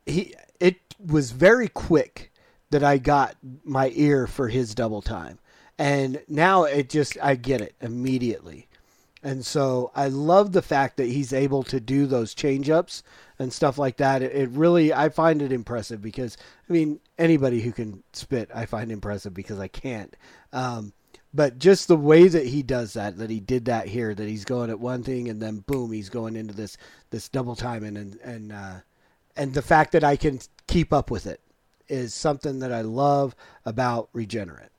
he 0.06 0.36
was 1.06 1.32
very 1.32 1.68
quick 1.68 2.32
that 2.72 2.84
I 2.84 2.98
got 2.98 3.36
my 3.64 3.92
ear 3.96 4.28
for 4.28 4.48
his 4.48 4.74
double 4.74 5.02
time, 5.02 5.40
and 5.78 6.22
now 6.28 6.64
it 6.64 6.90
just 6.90 7.18
I 7.22 7.36
get 7.36 7.62
it 7.62 7.76
immediately. 7.82 8.68
And 9.24 9.46
so 9.46 9.90
I 9.96 10.10
love 10.10 10.52
the 10.52 10.62
fact 10.62 10.98
that 10.98 11.08
he's 11.08 11.32
able 11.32 11.64
to 11.64 11.80
do 11.80 12.06
those 12.06 12.34
change 12.34 12.70
ups 12.70 13.04
and 13.40 13.54
stuff 13.54 13.78
like 13.78 13.96
that. 13.98 14.22
It, 14.22 14.36
it, 14.36 14.50
really, 14.50 14.94
I 14.94 15.08
find 15.08 15.42
it 15.42 15.54
impressive 15.54 16.02
because, 16.02 16.38
I 16.70 16.74
mean, 16.74 17.00
anybody 17.18 17.62
who 17.62 17.72
can 17.72 18.04
spit, 18.12 18.52
I 18.54 18.66
find 18.66 18.92
impressive 18.92 19.34
because 19.34 19.60
I 19.60 19.70
can't. 19.70 20.14
Um, 20.52 20.92
but 21.34 21.58
just 21.58 21.88
the 21.88 21.96
way 21.96 22.28
that 22.28 22.48
he 22.48 22.64
does 22.64 22.94
that, 22.94 23.18
that 23.18 23.30
he 23.30 23.40
did 23.40 23.66
that 23.66 23.88
here, 23.88 24.14
that 24.14 24.28
he's 24.28 24.46
going 24.46 24.70
at 24.70 24.80
one 24.80 25.04
thing 25.04 25.30
and 25.30 25.42
then 25.42 25.60
boom, 25.60 25.94
he's 25.94 26.10
going 26.10 26.36
into 26.36 26.54
this, 26.54 26.78
this 27.10 27.30
double 27.30 27.56
timing 27.56 27.96
and, 27.96 28.18
and, 28.18 28.52
uh, 28.52 28.76
and 29.36 29.54
the 29.54 29.62
fact 29.62 29.92
that 29.94 30.04
I 30.04 30.16
can 30.16 30.40
keep 30.68 30.94
up 30.94 31.12
with 31.12 31.26
it 31.26 31.42
is 31.88 32.14
something 32.14 32.60
that 32.60 32.72
I 32.72 32.82
love 32.82 33.36
about 33.66 34.10
Regenerate. 34.14 34.70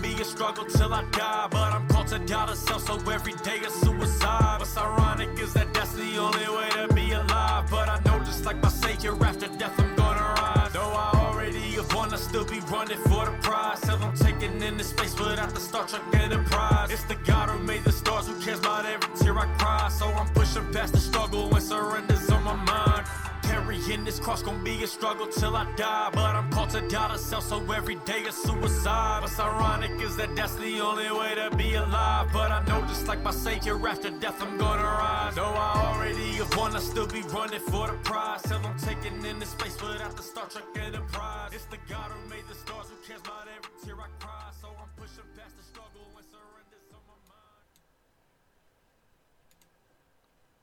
Be 0.00 0.14
a 0.14 0.24
struggle 0.24 0.64
till 0.64 0.94
I 0.94 1.04
die, 1.10 1.48
but 1.50 1.72
I'm 1.72 1.86
called 1.88 2.06
to 2.08 2.18
to 2.18 2.56
so 2.56 3.10
every 3.10 3.34
day 3.44 3.58
a 3.58 3.70
suicide. 3.70 4.58
What's 4.58 4.76
ironic 4.76 5.38
is 5.38 5.52
that 5.52 5.74
that's 5.74 5.92
the 5.92 6.16
only 6.16 6.48
way 6.48 6.68
to 6.70 6.94
be 6.94 7.12
alive. 7.12 7.70
But 7.70 7.90
I 7.90 8.00
know 8.06 8.24
just 8.24 8.46
like 8.46 8.62
my 8.62 8.70
savior, 8.70 9.12
after 9.22 9.48
death 9.48 9.78
I'm 9.78 9.94
gonna 9.94 10.20
rise. 10.20 10.72
Though 10.72 10.80
I 10.80 11.10
already 11.14 11.60
have 11.72 11.94
won, 11.94 12.12
I 12.14 12.16
still 12.16 12.44
be 12.44 12.60
running 12.60 12.96
for 12.98 13.26
the 13.26 13.36
prize. 13.42 13.80
Till 13.82 13.96
I'm 13.96 14.16
taking 14.16 14.62
in 14.62 14.78
the 14.78 14.84
space 14.84 15.14
without 15.18 15.54
the 15.54 15.60
Star 15.60 15.86
Trek 15.86 16.02
Enterprise. 16.14 16.90
It's 16.90 17.04
the 17.04 17.16
God 17.16 17.50
who 17.50 17.58
made 17.58 17.84
the 17.84 17.92
stars, 17.92 18.26
who 18.26 18.40
cares 18.40 18.60
about 18.60 18.86
every 18.86 19.14
tear 19.18 19.38
I 19.38 19.46
cry. 19.58 19.90
So 19.90 20.06
I'm 20.06 20.28
pushing 20.32 20.72
past 20.72 20.94
the 20.94 21.00
struggle 21.00 21.54
and 21.54 21.62
surrenders 21.62 22.30
on 22.30 22.44
my 22.44 22.54
mind. 22.54 23.06
Carrying 23.52 24.02
this 24.02 24.18
cross 24.18 24.42
gon' 24.42 24.64
be 24.64 24.82
a 24.82 24.86
struggle 24.86 25.26
till 25.26 25.54
I 25.54 25.70
die. 25.76 26.08
But 26.14 26.34
I'm 26.34 26.50
called 26.50 26.70
to 26.70 26.80
die 26.88 27.12
to 27.12 27.18
self, 27.18 27.44
so 27.44 27.58
every 27.70 27.96
day 27.96 28.20
is 28.20 28.34
suicide. 28.34 29.20
What's 29.20 29.38
ironic 29.38 29.90
is 30.00 30.16
that 30.16 30.34
that's 30.34 30.54
the 30.54 30.80
only 30.80 31.10
way 31.12 31.34
to 31.34 31.54
be 31.54 31.74
alive. 31.74 32.30
But 32.32 32.50
I 32.50 32.64
know 32.64 32.80
just 32.88 33.06
like 33.06 33.22
my 33.22 33.30
savior, 33.30 33.76
after 33.86 34.08
death 34.08 34.40
I'm 34.40 34.56
gonna 34.56 34.82
rise. 34.82 35.34
Though 35.34 35.54
I 35.68 35.92
already 35.92 36.32
have 36.40 36.56
won, 36.56 36.74
I 36.74 36.78
still 36.80 37.06
be 37.06 37.20
running 37.28 37.60
for 37.60 37.88
the 37.88 37.98
prize. 38.08 38.40
Till 38.40 38.56
I'm 38.64 38.78
taking 38.78 39.22
in 39.22 39.38
the 39.38 39.44
space 39.44 39.76
without 39.82 40.16
the 40.16 40.22
Star 40.22 40.46
Trek 40.46 40.64
Enterprise. 40.86 41.50
It's 41.52 41.66
the 41.66 41.78
God 41.90 42.10
who 42.10 42.30
made 42.30 42.48
the 42.48 42.54
stars, 42.54 42.86
who 42.88 42.96
cares 43.06 43.20
about 43.20 43.48
every 43.54 43.72
tear 43.84 44.00
I 44.00 44.08
cry. 44.18 44.48
So 44.62 44.68
I'm 44.80 44.88
pushing 44.96 45.28
past 45.36 45.58
the 45.58 45.64
struggle 45.64 45.91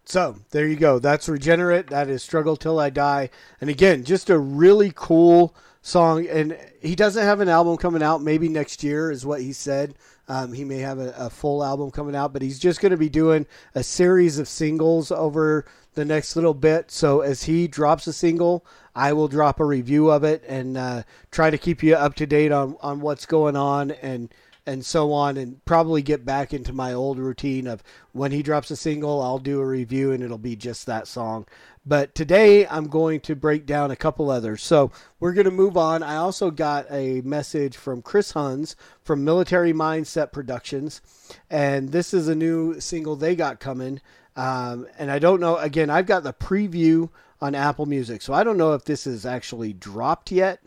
So 0.10 0.38
there 0.50 0.68
you 0.68 0.76
go. 0.76 0.98
That's 0.98 1.30
Regenerate. 1.30 1.86
That 1.92 2.10
is 2.10 2.24
Struggle 2.24 2.58
Till 2.58 2.80
I 2.80 2.90
Die. 2.90 3.30
And 3.62 3.70
again, 3.70 4.04
just 4.04 4.32
a 4.32 4.40
really 4.40 4.92
cool 4.96 5.56
song. 5.84 6.26
And 6.26 6.58
he 6.82 6.96
doesn't 6.96 7.24
have 7.24 7.42
an 7.42 7.48
album 7.48 7.78
coming 7.78 8.02
out. 8.02 8.24
Maybe 8.24 8.50
next 8.50 8.84
year 8.84 9.12
is 9.12 9.24
what 9.24 9.40
he 9.40 9.54
said. 9.54 9.94
Um, 10.28 10.52
he 10.52 10.66
may 10.66 10.80
have 10.80 10.98
a, 10.98 11.14
a, 11.16 11.30
full 11.30 11.64
album 11.64 11.92
coming 11.92 12.16
out, 12.16 12.34
but 12.34 12.42
he's 12.42 12.58
just 12.58 12.82
going 12.82 12.92
to 12.92 12.98
be 12.98 13.10
doing 13.10 13.46
a 13.76 13.84
series 13.84 14.40
of 14.40 14.48
singles 14.48 15.12
over 15.12 15.66
the 15.94 16.06
next 16.06 16.36
little 16.36 16.56
bit. 16.56 16.90
So 16.90 17.22
as 17.22 17.44
he 17.44 17.68
drops 17.68 18.08
a 18.08 18.14
single, 18.14 18.66
I 18.96 19.14
will 19.14 19.28
drop 19.28 19.60
a 19.60 19.66
review 19.66 20.10
of 20.10 20.24
it 20.24 20.44
and 20.48 20.76
uh, 20.76 21.04
try 21.30 21.52
to 21.52 21.58
keep 21.60 21.84
you 21.84 21.96
up 21.96 22.16
to 22.16 22.26
date 22.26 22.52
on, 22.52 22.78
on 22.82 23.00
what's 23.00 23.28
going 23.28 23.56
on 23.56 23.92
and 23.92 24.34
and 24.66 24.86
so 24.86 25.12
on, 25.12 25.38
and 25.38 25.64
probably 25.66 26.02
get 26.02 26.26
back 26.26 26.54
into 26.54 26.74
my 26.74 26.94
old 26.94 27.18
routine 27.18 27.68
of 27.68 27.84
when 28.12 28.32
he 28.32 28.44
drops 28.44 28.70
a 28.72 28.76
single, 28.76 29.22
I'll 29.22 29.40
do 29.40 29.60
a 29.60 29.66
review 29.66 30.12
and 30.12 30.24
it'll 30.24 30.38
be 30.38 30.56
just 30.56 30.86
that 30.86 31.08
song. 31.08 31.46
But 31.86 32.14
today 32.14 32.68
I'm 32.68 32.88
going 32.88 33.20
to 33.22 33.36
break 33.36 33.66
down 33.66 33.90
a 33.90 33.96
couple 33.96 34.30
others. 34.30 34.62
So 34.62 34.92
we're 35.20 35.34
going 35.34 35.46
to 35.46 35.52
move 35.52 35.76
on. 35.76 36.04
I 36.04 36.18
also 36.18 36.52
got 36.52 36.86
a 36.92 37.22
message 37.22 37.78
from 37.78 38.02
Chris 38.02 38.34
Huns 38.34 38.76
from 39.02 39.24
Military 39.24 39.74
Mindset 39.74 40.32
Productions, 40.32 41.02
and 41.50 41.90
this 41.90 42.14
is 42.14 42.28
a 42.28 42.36
new 42.36 42.80
single 42.80 43.16
they 43.16 43.36
got 43.36 43.60
coming. 43.60 44.02
Um, 44.36 44.88
and 44.98 45.10
I 45.10 45.20
don't 45.20 45.40
know, 45.40 45.58
again, 45.58 45.90
I've 45.90 46.06
got 46.06 46.24
the 46.24 46.34
preview 46.34 47.10
on 47.42 47.56
Apple 47.56 47.86
Music, 47.86 48.22
so 48.22 48.34
I 48.34 48.44
don't 48.44 48.58
know 48.58 48.74
if 48.74 48.86
this 48.86 49.08
is 49.08 49.26
actually 49.26 49.74
dropped 49.74 50.32
yet 50.32 50.62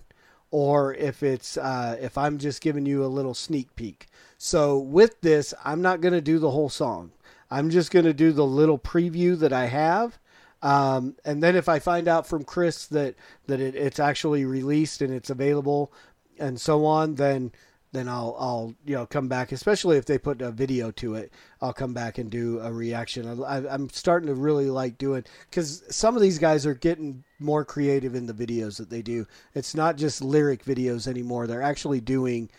or 0.52 0.94
if 0.94 1.24
it's 1.24 1.56
uh, 1.56 1.96
if 2.00 2.16
I'm 2.16 2.38
just 2.38 2.60
giving 2.60 2.86
you 2.86 3.04
a 3.04 3.06
little 3.06 3.34
sneak 3.34 3.74
peek. 3.74 4.06
So 4.38 4.78
with 4.78 5.20
this, 5.22 5.52
I'm 5.64 5.82
not 5.82 6.00
going 6.00 6.14
to 6.14 6.20
do 6.20 6.38
the 6.38 6.50
whole 6.50 6.68
song. 6.68 7.10
I'm 7.50 7.70
just 7.70 7.90
going 7.90 8.04
to 8.04 8.14
do 8.14 8.32
the 8.32 8.46
little 8.46 8.78
preview 8.78 9.36
that 9.40 9.52
I 9.52 9.66
have. 9.66 10.18
Um, 10.62 11.16
and 11.24 11.42
then 11.42 11.56
if 11.56 11.68
I 11.68 11.80
find 11.80 12.06
out 12.06 12.26
from 12.26 12.44
Chris 12.44 12.86
that 12.86 13.16
that 13.46 13.60
it, 13.60 13.74
it's 13.74 13.98
actually 13.98 14.44
released 14.44 15.00
and 15.00 15.12
it's 15.12 15.30
available 15.30 15.92
and 16.38 16.60
so 16.60 16.84
on, 16.84 17.16
then 17.16 17.50
then 17.92 18.08
I'll 18.08 18.34
I'll 18.38 18.74
you 18.84 18.94
know 18.94 19.06
come 19.06 19.28
back. 19.28 19.52
Especially 19.52 19.96
if 19.98 20.06
they 20.06 20.18
put 20.18 20.42
a 20.42 20.50
video 20.50 20.90
to 20.92 21.14
it, 21.14 21.32
I'll 21.60 21.72
come 21.72 21.94
back 21.94 22.18
and 22.18 22.30
do 22.30 22.58
a 22.60 22.72
reaction. 22.72 23.42
I, 23.44 23.68
I'm 23.68 23.88
starting 23.90 24.28
to 24.28 24.34
really 24.34 24.70
like 24.70 24.98
doing 24.98 25.24
because 25.48 25.82
some 25.94 26.16
of 26.16 26.22
these 26.22 26.38
guys 26.38 26.66
are 26.66 26.74
getting 26.74 27.22
more 27.38 27.64
creative 27.64 28.14
in 28.14 28.26
the 28.26 28.34
videos 28.34 28.78
that 28.78 28.90
they 28.90 29.02
do. 29.02 29.26
It's 29.54 29.74
not 29.74 29.96
just 29.96 30.22
lyric 30.22 30.64
videos 30.64 31.06
anymore. 31.06 31.46
They're 31.46 31.62
actually 31.62 32.00
doing 32.00 32.50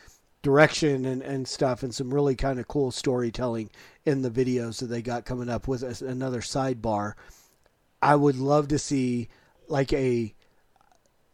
direction 0.44 1.06
and, 1.06 1.22
and 1.22 1.48
stuff 1.48 1.84
and 1.84 1.96
some 1.96 2.14
really 2.14 2.36
kind 2.36 2.60
of 2.60 2.68
cool 2.68 2.92
storytelling 2.92 3.70
in 4.06 4.22
the 4.22 4.30
videos 4.30 4.80
that 4.80 4.88
they 4.88 5.02
got 5.02 5.26
coming 5.26 5.50
up 5.50 5.68
with 5.68 6.02
another 6.02 6.42
sidebar. 6.42 7.14
I 8.02 8.16
would 8.16 8.38
love 8.38 8.68
to 8.68 8.78
see 8.78 9.30
like 9.70 9.94
a 9.94 10.36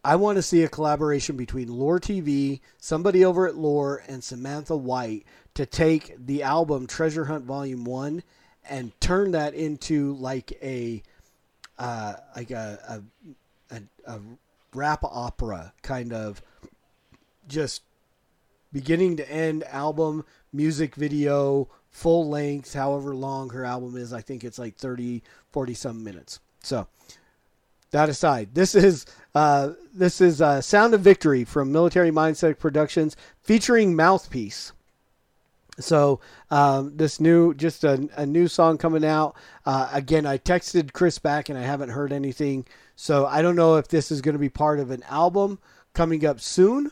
I 0.03 0.15
want 0.15 0.37
to 0.37 0.41
see 0.41 0.63
a 0.63 0.69
collaboration 0.69 1.35
between 1.35 1.67
Lore 1.67 1.99
TV, 1.99 2.61
somebody 2.77 3.25
over 3.25 3.47
at 3.47 3.55
Lore, 3.55 4.01
and 4.07 4.23
Samantha 4.23 4.75
White 4.75 5.25
to 5.55 5.65
take 5.65 6.15
the 6.17 6.43
album 6.43 6.87
Treasure 6.87 7.25
Hunt 7.25 7.43
Volume 7.43 7.83
One 7.83 8.23
and 8.69 8.97
turn 9.01 9.31
that 9.31 9.53
into 9.53 10.13
like 10.15 10.57
a 10.63 11.03
uh, 11.77 12.13
like 12.35 12.51
a, 12.51 13.01
a, 13.71 13.75
a 13.75 13.81
a 14.05 14.19
rap 14.73 15.03
opera 15.03 15.73
kind 15.81 16.13
of 16.13 16.41
just 17.47 17.81
beginning 18.71 19.17
to 19.17 19.29
end 19.29 19.63
album 19.65 20.23
music 20.53 20.95
video 20.95 21.67
full 21.89 22.29
length 22.29 22.73
however 22.73 23.15
long 23.15 23.49
her 23.49 23.65
album 23.65 23.97
is. 23.97 24.13
I 24.13 24.21
think 24.21 24.43
it's 24.43 24.59
like 24.59 24.77
30 24.77 25.23
40 25.51 25.73
some 25.73 26.03
minutes. 26.03 26.39
So 26.61 26.87
that 27.91 28.09
aside, 28.09 28.49
this 28.53 28.75
is 28.75 29.05
uh, 29.35 29.71
this 29.93 30.21
is 30.21 30.41
uh, 30.41 30.61
"Sound 30.61 30.93
of 30.93 31.01
Victory" 31.01 31.43
from 31.43 31.71
Military 31.71 32.11
Mindset 32.11 32.59
Productions, 32.59 33.15
featuring 33.41 33.95
Mouthpiece. 33.95 34.71
So 35.79 36.19
um, 36.51 36.97
this 36.97 37.19
new, 37.19 37.53
just 37.53 37.83
a, 37.83 38.09
a 38.15 38.25
new 38.25 38.47
song 38.47 38.77
coming 38.77 39.05
out. 39.05 39.35
Uh, 39.65 39.89
again, 39.93 40.25
I 40.25 40.37
texted 40.37 40.93
Chris 40.93 41.19
back 41.19 41.49
and 41.49 41.57
I 41.57 41.61
haven't 41.61 41.89
heard 41.89 42.11
anything. 42.11 42.65
So 42.95 43.25
I 43.25 43.41
don't 43.41 43.55
know 43.55 43.77
if 43.77 43.87
this 43.87 44.11
is 44.11 44.21
going 44.21 44.33
to 44.33 44.39
be 44.39 44.49
part 44.49 44.79
of 44.79 44.91
an 44.91 45.03
album 45.03 45.59
coming 45.93 46.25
up 46.25 46.39
soon, 46.39 46.91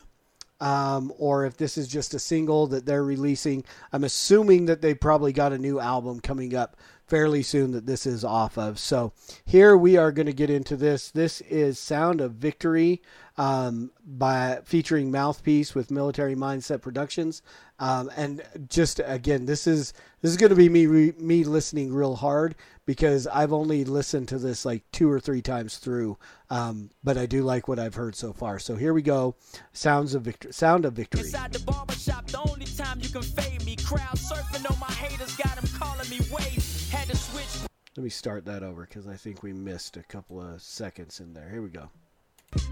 um, 0.60 1.12
or 1.18 1.44
if 1.44 1.56
this 1.56 1.78
is 1.78 1.88
just 1.88 2.14
a 2.14 2.18
single 2.18 2.66
that 2.68 2.86
they're 2.86 3.04
releasing. 3.04 3.64
I'm 3.92 4.04
assuming 4.04 4.66
that 4.66 4.82
they 4.82 4.94
probably 4.94 5.32
got 5.32 5.52
a 5.52 5.58
new 5.58 5.80
album 5.80 6.20
coming 6.20 6.54
up 6.54 6.76
fairly 7.06 7.42
soon 7.42 7.72
that 7.72 7.86
this 7.86 8.06
is 8.06 8.24
off 8.24 8.58
of. 8.58 8.78
So 8.78 9.12
here 9.44 9.76
we 9.76 9.96
are 9.96 10.12
going 10.12 10.26
to 10.26 10.32
get 10.32 10.50
into 10.50 10.76
this. 10.76 11.10
This 11.10 11.40
is 11.42 11.78
Sound 11.78 12.20
of 12.20 12.32
Victory 12.32 13.02
um, 13.38 13.92
by 14.04 14.58
featuring 14.64 15.10
Mouthpiece 15.10 15.74
with 15.74 15.92
Military 15.92 16.34
Mindset 16.34 16.82
Productions. 16.82 17.40
Um, 17.78 18.10
and 18.16 18.42
just 18.68 19.00
again, 19.04 19.46
this 19.46 19.68
is 19.68 19.92
this 20.20 20.32
is 20.32 20.36
going 20.36 20.50
to 20.50 20.56
be 20.56 20.68
me 20.68 20.86
re, 20.86 21.14
me 21.16 21.44
listening 21.44 21.94
real 21.94 22.16
hard 22.16 22.56
because 22.84 23.28
I've 23.28 23.52
only 23.52 23.84
listened 23.84 24.26
to 24.28 24.38
this 24.38 24.64
like 24.64 24.82
two 24.90 25.08
or 25.08 25.20
three 25.20 25.40
times 25.40 25.78
through, 25.78 26.18
um, 26.50 26.90
but 27.04 27.16
I 27.16 27.26
do 27.26 27.42
like 27.42 27.68
what 27.68 27.78
I've 27.78 27.94
heard 27.94 28.16
so 28.16 28.32
far. 28.32 28.58
So 28.58 28.74
here 28.74 28.92
we 28.92 29.02
go, 29.02 29.36
sounds 29.72 30.14
of 30.14 30.22
victory, 30.22 30.52
sound 30.52 30.84
of 30.84 30.94
victory. 30.94 31.20
Inside 31.20 31.52
the 31.52 31.60
barbershop, 31.60 32.26
the 32.26 32.40
only 32.40 32.66
time 32.66 32.98
you 33.00 33.08
can 33.08 33.22
fade 33.22 33.64
me. 33.64 33.76
Crowd 33.76 34.16
surfing 34.16 34.68
on 34.68 34.78
my 34.80 34.92
haters, 34.92 35.36
got 35.36 35.54
them 35.54 35.70
calling 35.78 36.10
me 36.10 36.18
wave. 36.32 36.90
Had 36.90 37.06
to 37.08 37.16
switch. 37.16 37.68
Let 37.96 38.02
me 38.02 38.10
start 38.10 38.44
that 38.46 38.64
over 38.64 38.86
because 38.86 39.06
I 39.06 39.14
think 39.14 39.44
we 39.44 39.52
missed 39.52 39.96
a 39.96 40.02
couple 40.02 40.40
of 40.40 40.60
seconds 40.60 41.20
in 41.20 41.34
there. 41.34 41.48
Here 41.48 41.62
we 41.62 41.68
go. 41.68 41.90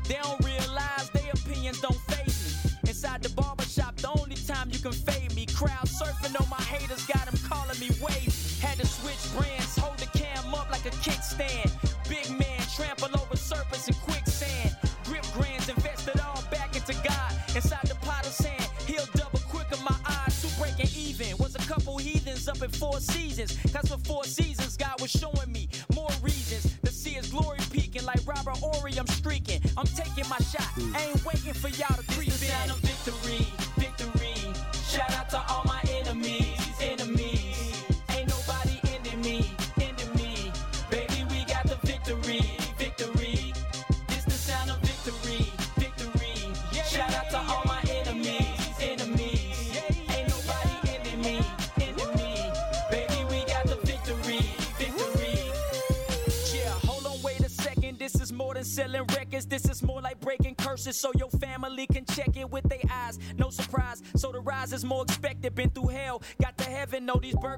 They 0.09 0.19
don't 0.23 0.43
realize 0.45 1.11
their 1.11 1.31
opinions 1.33 1.81
don't 1.81 2.01
phase 2.09 2.65
me. 2.65 2.89
Inside 2.89 3.23
the 3.23 3.31
barbershop, 3.31 3.97
the 3.97 4.11
only 4.19 4.37
time 4.37 4.69
you 4.71 4.79
can 4.79 4.93
fade 4.93 5.35
me. 5.35 5.47
Crowd 5.47 5.87
surfing 5.87 6.41
on 6.41 6.49
my 6.49 6.63
haters, 6.63 7.05
got 7.07 7.27
them 7.27 7.39
calling 7.49 7.79
me 7.81 7.91
wave. 8.01 8.33
Had 8.61 8.79
to 8.79 8.87
switch 8.87 9.21
brands, 9.37 9.77
hold 9.77 9.99
the 9.99 10.07
cam 10.19 10.55
up 10.55 10.71
like 10.71 10.87
a 10.87 10.95
kickstand. 11.05 11.71
Big 12.09 12.31
man, 12.31 12.61
trample 12.75 13.11
over 13.21 13.37
serpents 13.37 13.89
and 13.89 13.97
quicksand. 14.01 14.77
Grip 15.05 15.25
grands, 15.35 15.69
invested 15.69 16.21
all 16.21 16.43
back 16.51 16.75
into 16.75 16.95
God. 17.03 17.33
Inside 17.55 17.85
the 17.85 17.97
pot 17.97 18.27
of 18.27 18.33
sand, 18.33 18.69
he'll 18.87 19.07
double 19.15 19.41
quick 19.49 19.67
in 19.77 19.83
my 19.85 19.97
eyes. 20.09 20.41
Two 20.41 20.49
breaking 20.61 20.89
even. 20.97 21.37
Was 21.39 21.55
a 21.55 21.65
couple 21.69 21.99
heathens 21.99 22.49
up 22.49 22.63
in 22.63 22.71
four 22.71 22.99
seasons. 23.01 23.59
Cause 23.73 23.89
for 23.91 23.99
four 23.99 24.25
seasons, 24.25 24.77
God 24.77 25.01
was 25.01 25.11
showing 25.11 25.36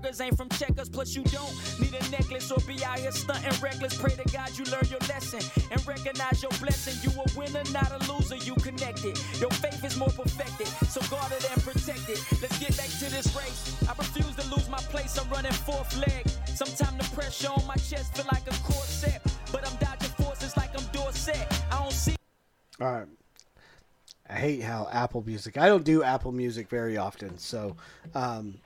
Know 0.08 0.24
ain't 0.24 0.36
from 0.38 0.48
checkers. 0.50 0.88
Plus, 0.88 1.14
you 1.14 1.22
don't 1.24 1.52
need 1.80 1.92
a 1.92 2.10
necklace 2.10 2.50
or 2.50 2.58
be 2.66 2.82
out 2.82 2.98
here 2.98 3.12
stunting 3.12 3.52
reckless. 3.60 3.94
Pray 4.00 4.14
to 4.14 4.24
God 4.32 4.56
you 4.56 4.64
learn 4.64 4.86
your 4.88 5.00
lesson 5.00 5.40
and 5.70 5.86
recognize 5.86 6.42
your 6.42 6.52
blessing. 6.60 6.96
You 7.02 7.10
a 7.20 7.38
winner, 7.38 7.62
not 7.72 7.92
a 7.92 8.10
loser. 8.10 8.36
You 8.36 8.54
connected. 8.54 9.18
Your 9.38 9.50
faith 9.50 9.84
is 9.84 9.98
more 9.98 10.08
perfected. 10.08 10.68
So 10.88 11.02
guarded 11.14 11.44
and 11.52 11.62
protected. 11.62 12.18
Let's 12.40 12.58
get 12.58 12.74
back 12.76 12.88
to 12.88 13.10
this 13.12 13.36
race. 13.36 13.76
I 13.86 13.92
refuse 13.98 14.34
to 14.36 14.48
lose 14.54 14.68
my 14.70 14.78
place. 14.88 15.18
I'm 15.18 15.28
running 15.28 15.52
fourth 15.52 15.94
leg. 15.98 16.26
Sometimes 16.46 16.96
the 16.96 17.14
pressure 17.14 17.48
on 17.48 17.66
my 17.66 17.76
chest 17.76 18.16
feel 18.16 18.26
like 18.32 18.46
a 18.46 18.56
corset. 18.62 19.20
But 19.52 19.68
I'm 19.68 19.76
dodging 19.76 20.14
forces 20.24 20.56
like 20.56 20.70
I'm 20.78 20.86
Dorsett. 20.92 21.46
I 21.70 21.82
don't 21.82 21.92
see. 21.92 22.16
All 22.80 22.90
right. 22.90 23.08
I 24.30 24.34
hate 24.34 24.62
how 24.62 24.88
Apple 24.90 25.22
Music. 25.26 25.58
I 25.58 25.68
don't 25.68 25.84
do 25.84 26.02
Apple 26.02 26.32
Music 26.32 26.68
very 26.68 26.96
often, 26.96 27.38
so 27.38 27.76
um, 28.14 28.58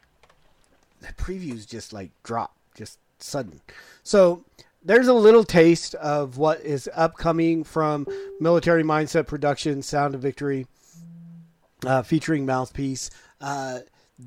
previews 1.17 1.67
just 1.67 1.93
like 1.93 2.11
drop, 2.23 2.57
just 2.75 2.99
sudden. 3.19 3.61
So 4.03 4.45
there's 4.83 5.09
a 5.09 5.15
little 5.15 5.45
taste 5.45 5.95
of 5.97 6.38
what 6.38 6.61
is 6.61 6.88
upcoming 6.95 7.65
from 7.65 8.07
Military 8.41 8.83
Mindset 8.83 9.27
Productions, 9.27 9.87
Sound 9.87 10.15
of 10.15 10.21
Victory, 10.21 10.67
uh, 11.87 12.03
featuring 12.03 12.47
Mouthpiece. 12.47 13.11
Uh, 13.41 13.81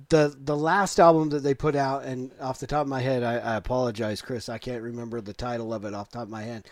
the 0.09 0.35
the 0.37 0.57
last 0.57 0.99
album 0.99 1.29
that 1.29 1.39
they 1.39 1.53
put 1.53 1.75
out, 1.75 2.03
and 2.03 2.31
off 2.41 2.59
the 2.59 2.67
top 2.67 2.81
of 2.81 2.87
my 2.87 3.01
head, 3.01 3.23
I, 3.23 3.37
I 3.37 3.55
apologize, 3.55 4.21
Chris, 4.21 4.49
I 4.49 4.57
can't 4.57 4.81
remember 4.81 5.21
the 5.21 5.33
title 5.33 5.73
of 5.73 5.85
it 5.85 5.93
off 5.93 6.09
the 6.09 6.17
top 6.17 6.23
of 6.23 6.29
my 6.29 6.43
head 6.43 6.65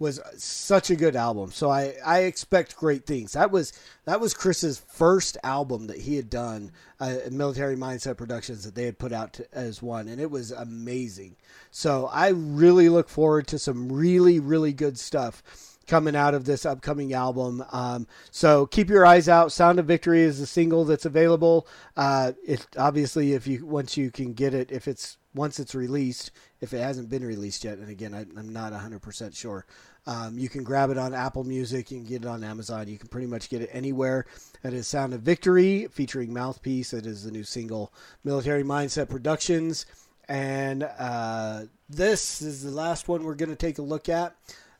was 0.00 0.18
such 0.36 0.90
a 0.90 0.96
good 0.96 1.14
album. 1.14 1.52
So 1.52 1.70
I, 1.70 1.94
I 2.04 2.20
expect 2.20 2.76
great 2.76 3.06
things. 3.06 3.34
That 3.34 3.52
was 3.52 3.72
that 4.06 4.20
was 4.20 4.34
Chris's 4.34 4.78
first 4.78 5.36
album 5.44 5.86
that 5.86 5.98
he 5.98 6.16
had 6.16 6.30
done, 6.30 6.72
uh, 6.98 7.18
Military 7.30 7.76
Mindset 7.76 8.16
Productions 8.16 8.64
that 8.64 8.74
they 8.74 8.86
had 8.86 8.98
put 8.98 9.12
out 9.12 9.34
to, 9.34 9.46
as 9.52 9.82
one, 9.82 10.08
and 10.08 10.20
it 10.20 10.30
was 10.30 10.50
amazing. 10.50 11.36
So 11.70 12.08
I 12.12 12.28
really 12.30 12.88
look 12.88 13.08
forward 13.08 13.46
to 13.48 13.58
some 13.58 13.92
really 13.92 14.40
really 14.40 14.72
good 14.72 14.98
stuff 14.98 15.42
coming 15.90 16.14
out 16.14 16.34
of 16.34 16.44
this 16.44 16.64
upcoming 16.64 17.12
album. 17.12 17.64
Um, 17.72 18.06
so 18.30 18.64
keep 18.66 18.88
your 18.88 19.04
eyes 19.04 19.28
out. 19.28 19.50
Sound 19.50 19.80
of 19.80 19.86
Victory 19.86 20.22
is 20.22 20.38
the 20.38 20.46
single 20.46 20.84
that's 20.84 21.04
available. 21.04 21.66
Uh, 21.96 22.32
it 22.46 22.64
obviously 22.78 23.34
if 23.34 23.46
you 23.46 23.66
once 23.66 23.96
you 23.96 24.10
can 24.10 24.32
get 24.32 24.54
it, 24.54 24.70
if 24.70 24.88
it's 24.88 25.18
once 25.34 25.58
it's 25.58 25.74
released, 25.74 26.30
if 26.60 26.72
it 26.72 26.78
hasn't 26.78 27.10
been 27.10 27.24
released 27.24 27.64
yet, 27.64 27.78
and 27.78 27.90
again 27.90 28.14
I, 28.14 28.20
I'm 28.38 28.52
not 28.52 28.72
100% 28.72 29.36
sure. 29.36 29.66
Um, 30.06 30.38
you 30.38 30.48
can 30.48 30.64
grab 30.64 30.90
it 30.90 30.98
on 30.98 31.14
Apple 31.14 31.44
Music. 31.44 31.90
You 31.90 31.98
can 31.98 32.06
get 32.06 32.22
it 32.22 32.28
on 32.28 32.42
Amazon. 32.42 32.88
You 32.88 32.98
can 32.98 33.08
pretty 33.08 33.26
much 33.26 33.48
get 33.48 33.62
it 33.62 33.70
anywhere. 33.72 34.26
That 34.62 34.72
is 34.72 34.88
Sound 34.88 35.14
of 35.14 35.20
Victory 35.20 35.88
featuring 35.90 36.32
Mouthpiece. 36.32 36.90
That 36.90 37.06
is 37.06 37.24
the 37.24 37.30
new 37.30 37.44
single, 37.44 37.92
Military 38.24 38.64
Mindset 38.64 39.08
Productions. 39.08 39.86
And 40.28 40.84
uh, 40.98 41.62
this 41.88 42.40
is 42.40 42.62
the 42.62 42.70
last 42.70 43.08
one 43.08 43.24
we're 43.24 43.34
going 43.34 43.50
to 43.50 43.56
take 43.56 43.78
a 43.78 43.82
look 43.82 44.08
at. 44.08 44.34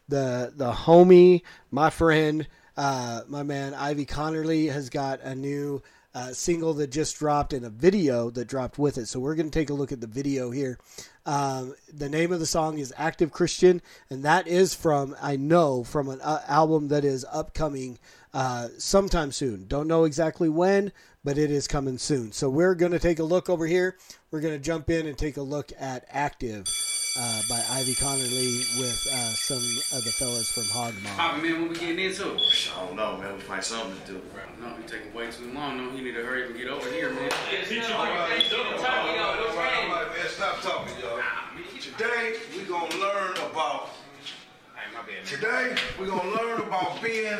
The 0.08 0.52
the 0.56 0.72
homie, 0.72 1.42
my 1.70 1.90
friend, 1.90 2.46
uh, 2.76 3.22
my 3.28 3.42
man 3.42 3.74
Ivy 3.74 4.06
Connerly 4.06 4.72
has 4.72 4.90
got 4.90 5.20
a 5.20 5.34
new 5.34 5.82
uh, 6.14 6.32
single 6.32 6.74
that 6.74 6.90
just 6.90 7.18
dropped 7.18 7.52
and 7.52 7.64
a 7.64 7.70
video 7.70 8.30
that 8.30 8.48
dropped 8.48 8.78
with 8.78 8.98
it. 8.98 9.06
So 9.06 9.20
we're 9.20 9.34
going 9.34 9.50
to 9.50 9.58
take 9.58 9.70
a 9.70 9.74
look 9.74 9.92
at 9.92 10.00
the 10.00 10.06
video 10.06 10.50
here. 10.50 10.78
Um, 11.26 11.74
the 11.92 12.08
name 12.08 12.32
of 12.32 12.40
the 12.40 12.46
song 12.46 12.78
is 12.78 12.92
Active 12.96 13.30
Christian, 13.30 13.82
and 14.08 14.24
that 14.24 14.48
is 14.48 14.74
from, 14.74 15.14
I 15.20 15.36
know, 15.36 15.84
from 15.84 16.08
an 16.08 16.20
uh, 16.22 16.42
album 16.48 16.88
that 16.88 17.04
is 17.04 17.24
upcoming 17.30 17.98
uh, 18.32 18.68
sometime 18.78 19.30
soon. 19.32 19.66
Don't 19.66 19.88
know 19.88 20.04
exactly 20.04 20.48
when, 20.48 20.92
but 21.22 21.38
it 21.38 21.50
is 21.50 21.68
coming 21.68 21.98
soon. 21.98 22.32
So 22.32 22.48
we're 22.48 22.74
going 22.74 22.92
to 22.92 22.98
take 22.98 23.18
a 23.18 23.24
look 23.24 23.50
over 23.50 23.66
here. 23.66 23.96
We're 24.30 24.40
going 24.40 24.54
to 24.54 24.64
jump 24.64 24.90
in 24.90 25.06
and 25.06 25.16
take 25.16 25.36
a 25.36 25.42
look 25.42 25.72
at 25.78 26.04
Active. 26.08 26.66
Uh, 27.16 27.42
by 27.48 27.60
Ivy 27.70 27.94
Connerly 27.94 28.78
with 28.78 29.08
uh, 29.12 29.34
some 29.34 29.56
of 29.96 30.04
the 30.04 30.12
fellas 30.12 30.50
from 30.50 30.64
Hog 30.66 30.94
Mob. 31.02 31.16
Papa, 31.16 31.42
man, 31.42 31.62
what 31.62 31.70
we 31.70 31.76
getting 31.76 31.98
into? 31.98 32.24
I 32.24 32.86
don't 32.86 32.94
know, 32.94 33.16
man. 33.16 33.34
We 33.34 33.40
find 33.40 33.64
something 33.64 34.00
to 34.06 34.12
do. 34.12 34.22
No, 34.62 34.74
he 34.76 34.84
taking 34.84 35.12
way 35.12 35.28
too 35.30 35.52
long. 35.52 35.76
No, 35.76 35.90
he 35.90 36.02
need 36.04 36.14
to 36.14 36.22
hurry 36.22 36.44
up 36.44 36.50
and 36.50 36.58
get 36.58 36.68
over 36.68 36.88
here, 36.88 37.12
man. 37.12 37.30
Stop 40.36 40.62
talking, 40.62 40.94
y'all. 41.02 41.20
Today 41.80 42.36
we're 42.56 42.64
gonna 42.66 42.96
learn 42.96 43.32
about. 43.50 43.88
Hey, 44.76 44.94
my 44.94 45.02
bad. 45.02 45.26
Today 45.26 45.74
we're 45.98 46.06
gonna 46.06 46.30
learn 46.30 46.60
about 46.60 47.02
being. 47.02 47.38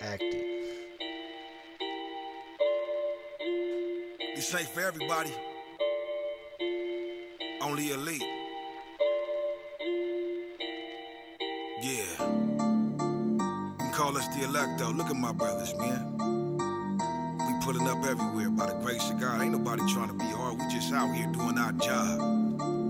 Active. 0.00 0.81
This 4.50 4.68
for 4.70 4.80
everybody. 4.80 5.30
Only 7.60 7.92
elite. 7.92 8.24
Yeah. 11.80 12.02
You 13.78 13.90
call 13.92 14.16
us 14.18 14.26
the 14.34 14.42
elect 14.42 14.80
though. 14.80 14.90
Look 14.90 15.06
at 15.06 15.16
my 15.16 15.30
brothers, 15.30 15.72
man. 15.76 16.18
We 17.38 17.64
pulling 17.64 17.86
up 17.86 18.04
everywhere 18.04 18.50
by 18.50 18.66
the 18.66 18.74
grace 18.82 19.08
of 19.10 19.20
God. 19.20 19.40
Ain't 19.40 19.52
nobody 19.52 19.82
trying 19.92 20.08
to 20.08 20.14
be 20.14 20.24
hard. 20.24 20.58
We 20.58 20.66
just 20.68 20.92
out 20.92 21.14
here 21.14 21.28
doing 21.28 21.56
our 21.56 21.70
job. 21.74 22.18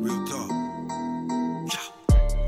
Real 0.03 0.27
talk. 0.27 0.63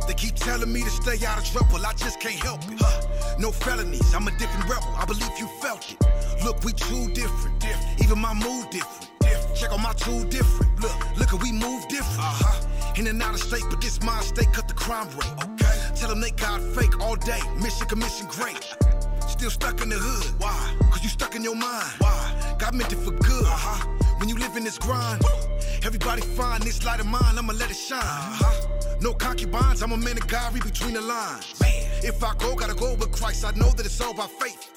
They 0.09 0.15
keep 0.15 0.37
telling 0.37 0.73
me 0.73 0.83
to 0.83 0.91
stay 0.91 1.25
out 1.27 1.39
of 1.39 1.45
trouble, 1.45 1.85
I 1.85 1.93
just 1.93 2.21
can't 2.21 2.43
help 2.43 2.61
it. 2.71 2.79
Huh. 2.79 3.37
No 3.39 3.53
felonies, 3.53 4.15
I'm 4.15 4.27
a 4.29 4.31
different 4.39 4.69
rebel. 4.69 4.95
I 4.97 5.05
believe 5.05 5.39
you 5.39 5.47
felt 5.61 5.93
it. 5.93 5.99
Look, 6.45 6.63
we 6.63 6.75
too 6.75 7.09
different. 7.15 7.65
Even 8.03 8.19
my 8.19 8.35
mood 8.35 8.69
different. 8.69 9.11
Check 9.57 9.73
on 9.73 9.81
my 9.81 9.95
tool 9.95 10.25
different. 10.25 10.79
Look, 10.79 11.19
look, 11.19 11.31
how 11.31 11.39
we 11.39 11.51
move 11.51 11.89
different. 11.89 12.19
Uh-huh. 12.19 12.95
In 12.97 13.07
and 13.07 13.23
out 13.23 13.33
of 13.33 13.41
state, 13.41 13.65
but 13.71 13.81
this 13.81 14.03
my 14.03 14.21
state 14.21 14.53
cut 14.53 14.69
the 14.69 14.75
crime 14.75 15.09
rate. 15.17 15.33
Okay. 15.43 15.95
Tell 15.97 16.11
them 16.11 16.21
they 16.21 16.33
got 16.33 16.61
fake 16.77 17.01
all 17.01 17.17
day. 17.17 17.41
Mission 17.63 17.87
commission 17.89 18.27
great. 18.29 18.63
Still 19.27 19.49
stuck 19.49 19.81
in 19.81 19.89
the 19.89 19.97
hood. 19.97 20.35
Why? 20.39 20.77
Cause 20.91 21.03
you 21.03 21.09
stuck 21.09 21.35
in 21.35 21.43
your 21.43 21.57
mind. 21.57 21.91
Why? 21.97 22.57
God 22.59 22.75
meant 22.75 22.93
it 22.93 22.97
for 22.97 23.13
good. 23.13 23.47
Uh-huh. 23.47 23.87
When 24.19 24.29
you 24.29 24.37
live 24.37 24.55
in 24.55 24.65
this 24.65 24.77
grind, 24.77 25.23
everybody 25.83 26.21
find 26.21 26.63
this 26.63 26.85
light 26.85 27.01
of 27.01 27.07
mine, 27.07 27.39
I'ma 27.39 27.55
let 27.55 27.71
it 27.71 27.77
shine. 27.77 28.01
Uh-huh. 28.03 28.99
No 29.01 29.15
concubines, 29.15 29.83
I'm 29.83 29.93
a 29.93 29.97
man 29.97 30.19
of 30.19 30.27
God, 30.29 30.53
read 30.53 30.65
between 30.65 30.93
the 30.93 31.01
lines. 31.01 31.59
Man. 31.59 31.73
If 32.03 32.23
I 32.23 32.35
go, 32.35 32.55
gotta 32.55 32.75
go 32.75 32.95
with 32.97 33.13
Christ. 33.13 33.47
I 33.47 33.53
know 33.53 33.71
that 33.71 33.87
it's 33.87 33.99
all 34.03 34.11
about 34.11 34.31
faith. 34.31 34.73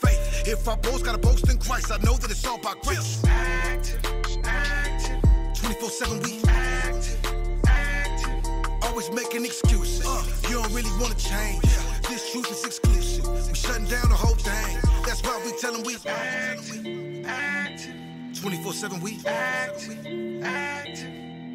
If 0.49 0.65
I 0.69 0.77
boast, 0.77 1.03
gotta 1.03 1.17
boast 1.17 1.49
in 1.49 1.57
Christ. 1.57 1.91
I 1.91 1.97
know 2.05 2.13
that 2.15 2.31
it's 2.31 2.47
all 2.47 2.55
about 2.55 2.81
grace. 2.81 3.21
Active, 3.27 3.99
active. 4.45 5.21
24-7 5.55 6.23
we 6.23 6.41
active, 6.47 7.19
active. 7.67 8.81
Always 8.81 9.11
making 9.11 9.43
excuses. 9.43 10.05
Uh, 10.05 10.23
you 10.43 10.61
don't 10.61 10.71
really 10.71 10.89
wanna 11.01 11.15
change. 11.15 11.61
This 12.07 12.31
truth 12.31 12.49
is 12.49 12.63
exclusive. 12.63 13.27
We 13.49 13.55
shutting 13.55 13.87
down 13.87 14.07
the 14.07 14.15
whole 14.15 14.35
thing. 14.35 14.77
That's 15.05 15.21
why 15.21 15.37
we 15.43 15.51
tell 15.59 15.73
them 15.73 15.83
we 15.83 15.97
active, 16.07 17.25
active. 17.27 17.95
24-7 18.35 19.01
we 19.01 19.19
active, 19.25 20.43
active. 20.45 21.11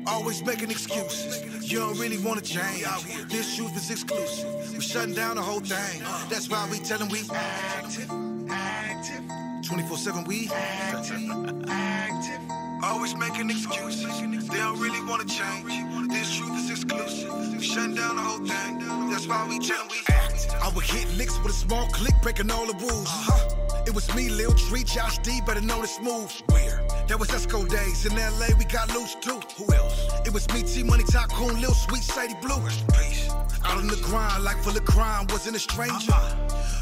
Always 0.07 0.45
making 0.45 0.71
excuses. 0.71 1.73
You 1.73 1.79
don't 1.79 1.99
really 1.99 2.19
wanna 2.19 2.43
change. 2.43 2.85
This 3.31 3.57
truth 3.57 3.75
is 3.75 3.91
exclusive. 3.91 4.75
We 4.75 4.81
shutting 4.83 5.15
down 5.15 5.37
the 5.37 5.43
whole 5.43 5.61
thing. 5.61 6.03
That's 6.29 6.51
why 6.51 6.69
we 6.71 6.79
tell 6.79 6.99
them 6.99 7.09
we 7.09 7.21
active, 7.33 8.11
active. 8.53 9.23
24-7 9.63 10.27
we 10.27 10.51
active, 10.53 11.69
active. 11.69 12.41
Always 12.83 13.15
making 13.17 13.51
excuses. 13.51 14.49
They 14.49 14.59
don't 14.59 14.79
really 14.79 15.03
wanna 15.05 15.25
change. 15.25 15.71
This 16.11 16.37
truth 16.37 16.59
is 16.59 16.71
exclusive. 16.71 17.33
We 17.57 17.63
shutting 17.63 17.95
down 17.95 18.17
the 18.17 18.23
whole 18.23 18.45
thing. 18.45 18.79
That's 19.11 19.27
why 19.27 19.47
we 19.49 19.59
them 19.59 19.87
we 19.91 19.99
active. 20.09 20.55
I 20.61 20.69
would 20.75 20.85
hit 20.85 21.09
licks 21.17 21.39
with 21.39 21.53
a 21.53 21.57
small 21.57 21.87
click, 21.89 22.15
breaking 22.23 22.51
all 22.51 22.67
the 22.67 22.75
rules. 22.75 23.09
Uh-huh. 23.09 23.83
It 23.87 23.95
was 23.95 24.15
me, 24.15 24.29
Lil 24.29 24.53
Tree, 24.53 24.85
Josh 24.85 25.19
D, 25.19 25.41
better 25.45 25.61
known 25.61 25.83
as 25.83 25.95
Smooth. 25.95 26.33
Where? 26.51 26.83
That 27.09 27.19
was 27.19 27.29
Esco 27.31 27.69
days. 27.69 28.07
In 28.07 28.15
LA, 28.17 28.49
we 28.59 28.65
got 28.65 28.89
loose 28.95 29.17
too. 29.17 29.41
Who 29.59 29.73
else? 29.75 30.09
It 30.25 30.33
was 30.33 30.47
me, 30.53 30.63
T 30.63 30.83
Money 30.83 31.05
Tycoon, 31.05 31.61
Lil 31.61 31.75
Sweet, 31.75 32.03
Sadie 32.03 32.35
Blue. 32.41 32.61
Peace. 32.93 33.32
Out 33.65 33.79
on 33.79 33.87
the 33.87 33.97
grind, 34.03 34.45
like 34.45 34.57
full 34.63 34.77
of 34.77 34.85
crime, 34.85 35.27
wasn't 35.31 35.57
a 35.57 35.59
stranger. 35.59 36.13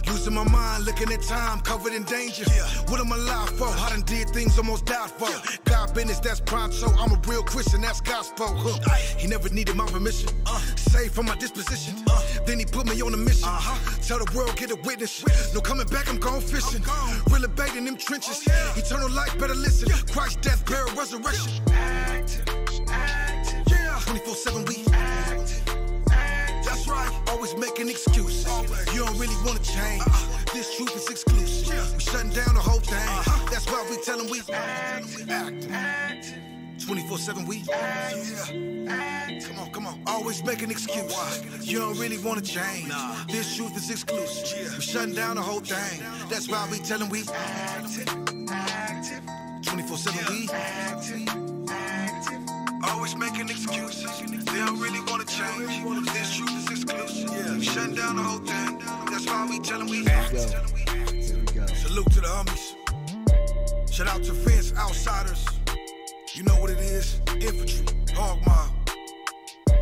Losing 0.06 0.34
my 0.34 0.44
mind, 0.44 0.84
looking 0.84 1.12
at 1.12 1.22
time, 1.22 1.60
covered 1.60 1.92
in 1.92 2.04
danger. 2.04 2.44
What 2.88 3.00
am 3.00 3.12
I 3.12 3.16
alive 3.16 3.50
for? 3.50 3.68
I 3.68 3.90
done 3.90 4.02
did 4.02 4.30
things 4.30 4.58
almost 4.58 4.86
died 4.86 5.10
for. 5.10 5.30
God 5.64 5.94
business, 5.94 6.18
that's 6.20 6.40
pronto. 6.40 6.88
I'm 6.98 7.12
a 7.12 7.20
real 7.28 7.42
Christian, 7.42 7.80
that's 7.82 8.00
gospel. 8.00 8.48
Huh. 8.48 8.94
He 9.18 9.28
never 9.28 9.48
needed 9.50 9.76
my 9.76 9.86
permission. 9.86 10.30
Saved 10.76 11.14
from 11.14 11.26
my 11.26 11.36
disposition. 11.36 11.94
Then 12.46 12.58
he 12.58 12.64
put 12.64 12.86
me 12.86 13.00
on 13.02 13.14
a 13.14 13.16
mission. 13.16 13.48
Tell 14.02 14.18
the 14.18 14.30
world, 14.34 14.56
get 14.56 14.70
a 14.70 14.76
witness. 14.84 15.24
No 15.54 15.60
coming 15.60 15.86
back, 15.86 16.08
I'm 16.08 16.18
gone 16.18 16.40
fishing. 16.40 16.82
Real 17.30 17.48
bait 17.48 17.74
in 17.76 17.84
them 17.84 17.96
trenches. 17.96 18.42
Eternal 18.76 19.10
life, 19.10 19.38
better 19.38 19.54
listen. 19.54 19.88
Christ, 20.12 20.40
death, 20.40 20.64
burial, 20.66 20.94
resurrection. 20.96 21.52
Active, 21.72 22.44
active. 22.88 23.62
Yeah. 23.68 24.00
24 24.06 24.34
7 24.34 24.64
we 24.64 24.84
active. 24.92 25.09
Right. 26.90 27.12
Always 27.28 27.56
making 27.56 27.88
excuses. 27.88 28.46
You 28.92 29.04
don't 29.04 29.18
really 29.18 29.36
wanna 29.44 29.60
change. 29.60 30.02
This 30.52 30.76
truth 30.76 30.94
is 30.96 31.08
exclusive. 31.08 31.94
We 31.94 32.00
shutting 32.00 32.30
down 32.30 32.54
the 32.54 32.60
whole 32.60 32.80
thing. 32.80 33.08
That's 33.50 33.66
why 33.66 33.86
we 33.88 33.96
tell 34.02 34.18
them 34.18 34.28
we 34.28 34.40
active. 34.52 35.28
24 36.84 37.18
7 37.18 37.46
we 37.46 37.62
active. 37.72 38.48
Come 39.46 39.58
on, 39.60 39.70
come 39.70 39.86
on. 39.86 40.02
Always 40.06 40.42
making 40.44 40.70
excuses. 40.70 41.70
You 41.70 41.78
don't 41.78 41.98
really 41.98 42.18
wanna 42.18 42.40
change. 42.40 42.88
Nah. 42.88 43.14
This 43.28 43.56
truth 43.56 43.76
is 43.76 43.90
exclusive. 43.90 44.74
We 44.76 44.82
shutting 44.82 45.14
down 45.14 45.36
the 45.36 45.42
whole 45.42 45.60
thing. 45.60 46.02
That's 46.28 46.48
why 46.48 46.66
we 46.70 46.78
tell 46.78 46.98
them 46.98 47.08
we 47.08 47.22
active. 47.32 48.08
24 49.62 49.96
7 49.96 50.34
we 50.34 50.48
active. 50.52 51.59
Always 52.82 53.16
making 53.16 53.48
excuses. 53.48 54.20
They 54.20 54.58
don't 54.58 54.78
really 54.80 55.00
wanna 55.00 55.24
change. 55.24 55.84
This 56.12 56.36
truth 56.36 56.70
is 56.70 56.70
exclusive. 56.70 57.30
Yeah. 57.30 57.60
Shutting 57.60 57.94
down 57.94 58.16
the 58.16 58.22
whole 58.22 58.38
thing. 58.38 58.78
That's 59.10 59.26
why 59.26 59.46
we 59.48 59.58
tell 59.58 59.78
them 59.78 59.88
we 59.88 60.06
active. 60.06 60.50
Here 60.88 61.36
we 61.36 61.44
go. 61.52 61.66
Salute 61.66 62.10
to 62.12 62.20
the 62.20 62.28
homies. 62.28 63.92
Shout 63.92 64.08
out 64.08 64.22
to 64.24 64.32
fence 64.32 64.72
outsiders. 64.76 65.44
You 66.32 66.44
know 66.44 66.54
what 66.54 66.70
it 66.70 66.78
is. 66.78 67.20
Infantry, 67.34 67.84
hog 68.14 68.38
mob. 68.46 68.70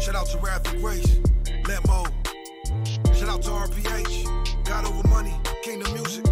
Shout 0.01 0.17
out 0.17 0.27
to 0.29 0.39
Wrath 0.39 0.73
and 0.73 0.83
Grace, 0.83 1.21
Letmo. 1.69 2.07
Shout 3.15 3.29
out 3.29 3.43
to 3.43 3.51
RPH, 3.51 4.65
God 4.65 4.87
Over 4.87 5.07
Money, 5.09 5.35
Kingdom 5.63 5.93
Music. 5.95 6.27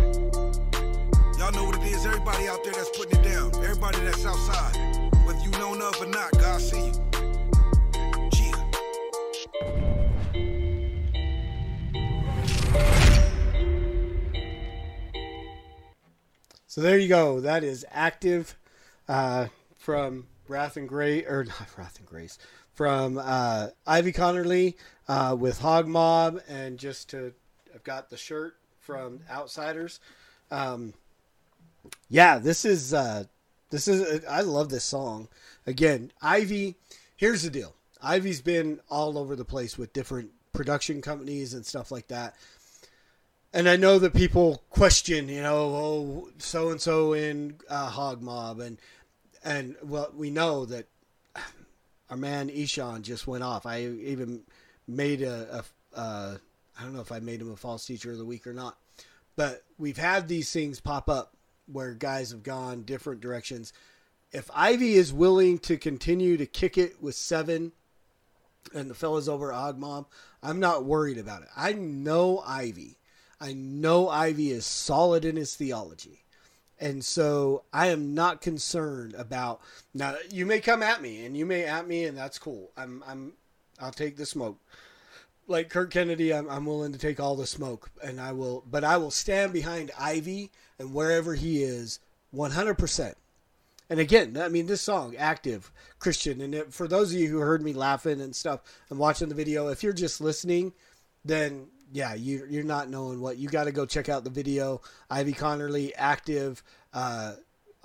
Y'all 1.39 1.53
know 1.53 1.65
what 1.65 1.77
it 1.77 1.83
is. 1.85 2.05
Everybody 2.07 2.49
out 2.49 2.65
there 2.65 2.73
that's 2.73 2.97
putting 2.97 3.21
it 3.21 3.23
down. 3.23 3.55
Everybody 3.63 3.99
that's 4.01 4.25
outside. 4.25 4.96
Not, 5.59 6.33
God 6.33 6.61
see 6.61 6.79
you. 6.79 6.93
So 16.67 16.81
there 16.81 16.99
you 16.99 17.09
go. 17.09 17.41
That 17.41 17.65
is 17.65 17.87
active 17.91 18.57
uh, 19.09 19.47
from 19.77 20.27
Wrath 20.47 20.77
and 20.77 20.89
Grace, 20.89 21.25
or 21.27 21.45
not 21.45 21.69
Wrath 21.79 21.99
and 21.99 22.07
Grace, 22.07 22.39
from 22.75 23.19
uh, 23.19 23.69
Ivy 23.87 24.13
Connerly 24.13 24.75
uh, 25.09 25.37
with 25.39 25.61
Hog 25.61 25.87
Mob, 25.87 26.41
and 26.49 26.79
just 26.79 27.11
to 27.11 27.33
I've 27.75 27.85
got 27.85 28.11
the 28.11 28.17
shirt 28.17 28.57
from 28.81 29.21
Outsiders. 29.31 30.01
Um, 30.51 30.93
yeah, 32.09 32.39
this 32.39 32.65
is 32.65 32.93
uh, 32.93 33.25
this 33.71 33.89
is 33.89 34.25
I 34.27 34.41
love 34.43 34.69
this 34.69 34.85
song. 34.85 35.29
Again, 35.67 36.13
Ivy. 36.23 36.77
Here's 37.17 37.43
the 37.43 37.51
deal. 37.51 37.75
Ivy's 38.03 38.43
been 38.43 38.81
all 38.91 39.19
over 39.19 39.35
the 39.37 39.45
place 39.45 39.79
with 39.79 39.93
different 39.93 40.31
production 40.53 41.03
companies 41.03 41.55
and 41.55 41.65
stuff 41.65 41.91
like 41.91 42.09
that 42.09 42.35
and 43.53 43.69
I 43.71 43.77
know 43.77 43.99
that 43.99 44.13
people 44.13 44.63
question, 44.69 45.29
you 45.31 45.43
know, 45.43 45.57
oh, 45.57 46.29
so 46.39 46.71
and 46.71 46.81
so 46.81 47.15
in 47.15 47.57
uh, 47.71 47.89
Hog 47.89 48.21
Mob, 48.21 48.61
and 48.61 48.79
and 49.45 49.77
well, 49.83 50.13
we 50.15 50.31
know 50.31 50.67
that 50.67 50.87
our 52.11 52.17
man 52.17 52.51
Ishan 52.51 53.03
just 53.03 53.27
went 53.27 53.45
off. 53.45 53.65
I 53.65 53.83
even 53.83 54.43
made 54.87 55.23
a, 55.23 55.65
a 55.95 55.99
uh, 55.99 56.37
I 56.79 56.83
don't 56.83 56.95
know 56.95 57.01
if 57.01 57.13
I 57.13 57.21
made 57.21 57.41
him 57.41 57.51
a 57.51 57.57
false 57.57 57.87
teacher 57.87 58.13
of 58.13 58.19
the 58.19 58.27
week 58.27 58.47
or 58.47 58.53
not, 58.53 58.77
but 59.37 59.63
we've 59.79 59.97
had 59.97 60.29
these 60.29 60.53
things 60.53 60.81
pop 60.81 61.09
up 61.09 61.33
where 61.71 61.95
guys 61.95 62.31
have 62.31 62.43
gone 62.43 62.83
different 62.83 63.21
directions. 63.21 63.73
If 64.33 64.51
Ivy 64.55 64.95
is 64.95 65.13
willing 65.13 65.59
to 65.61 65.77
continue 65.77 66.37
to 66.37 66.47
kick 66.47 66.77
it 66.77 67.03
with 67.03 67.15
seven 67.15 67.73
and 68.75 68.91
the 68.91 68.95
fellas 68.95 69.29
over 69.29 69.53
Hog 69.53 70.07
I'm 70.43 70.61
not 70.61 70.85
worried 70.85 71.19
about 71.19 71.43
it. 71.43 71.49
I 71.57 71.73
know 71.73 72.43
Ivy. 72.47 72.99
I 73.41 73.53
know 73.53 74.09
Ivy 74.09 74.51
is 74.51 74.67
solid 74.67 75.25
in 75.25 75.37
his 75.37 75.55
theology. 75.55 76.25
And 76.79 77.05
so 77.05 77.65
I 77.73 77.89
am 77.89 78.15
not 78.15 78.43
concerned 78.43 79.15
about 79.15 79.61
now 79.95 80.17
you 80.31 80.45
may 80.45 80.61
come 80.61 80.83
at 80.83 81.01
me 81.01 81.25
and 81.25 81.37
you 81.37 81.47
may 81.47 81.65
at 81.65 81.89
me 81.89 82.05
and 82.05 82.17
that's 82.17 82.39
cool. 82.39 82.71
I'm 82.77 83.03
I'm 83.07 83.33
I'll 83.81 83.93
take 83.93 84.17
the 84.17 84.27
smoke. 84.27 84.59
Like 85.49 85.71
Kirk 85.71 85.91
Kennedy, 85.91 86.35
I'm 86.35 86.49
I'm 86.51 86.67
willing 86.67 86.93
to 86.93 86.99
take 86.99 87.21
all 87.21 87.37
the 87.37 87.47
smoke 87.47 87.91
and 88.03 88.21
I 88.21 88.33
will 88.33 88.65
but 88.69 88.85
I 88.85 88.97
will 88.97 89.11
stand 89.11 89.53
behind 89.53 89.93
Ivy 89.99 90.51
and 90.79 90.93
wherever 90.93 91.35
he 91.35 91.63
is 91.63 92.01
100%. 92.35 93.15
And 93.89 94.01
again, 94.01 94.37
I 94.37 94.49
mean 94.49 94.67
this 94.67 94.83
song 94.83 95.15
active 95.17 95.71
Christian 95.99 96.41
and 96.41 96.55
it, 96.55 96.75
for 96.75 96.89
those 96.89 97.13
of 97.13 97.21
you 97.21 97.29
who 97.29 97.39
heard 97.39 97.63
me 97.63 97.73
laughing 97.73 98.21
and 98.21 98.35
stuff 98.35 98.61
and 98.91 98.99
watching 98.99 99.29
the 99.29 99.35
video, 99.35 99.69
if 99.69 99.83
you're 99.83 99.93
just 99.93 100.21
listening, 100.21 100.73
then 101.25 101.69
yeah, 101.93 102.15
you 102.15 102.47
you're 102.51 102.65
not 102.65 102.91
knowing 102.91 103.21
what 103.21 103.39
you 103.39 103.49
got 103.49 103.65
to 103.65 103.73
go 103.73 103.87
check 103.87 104.09
out 104.09 104.25
the 104.25 104.31
video. 104.31 104.81
Ivy 105.09 105.33
Connerly 105.33 105.93
active 105.97 106.63
uh, 106.93 107.35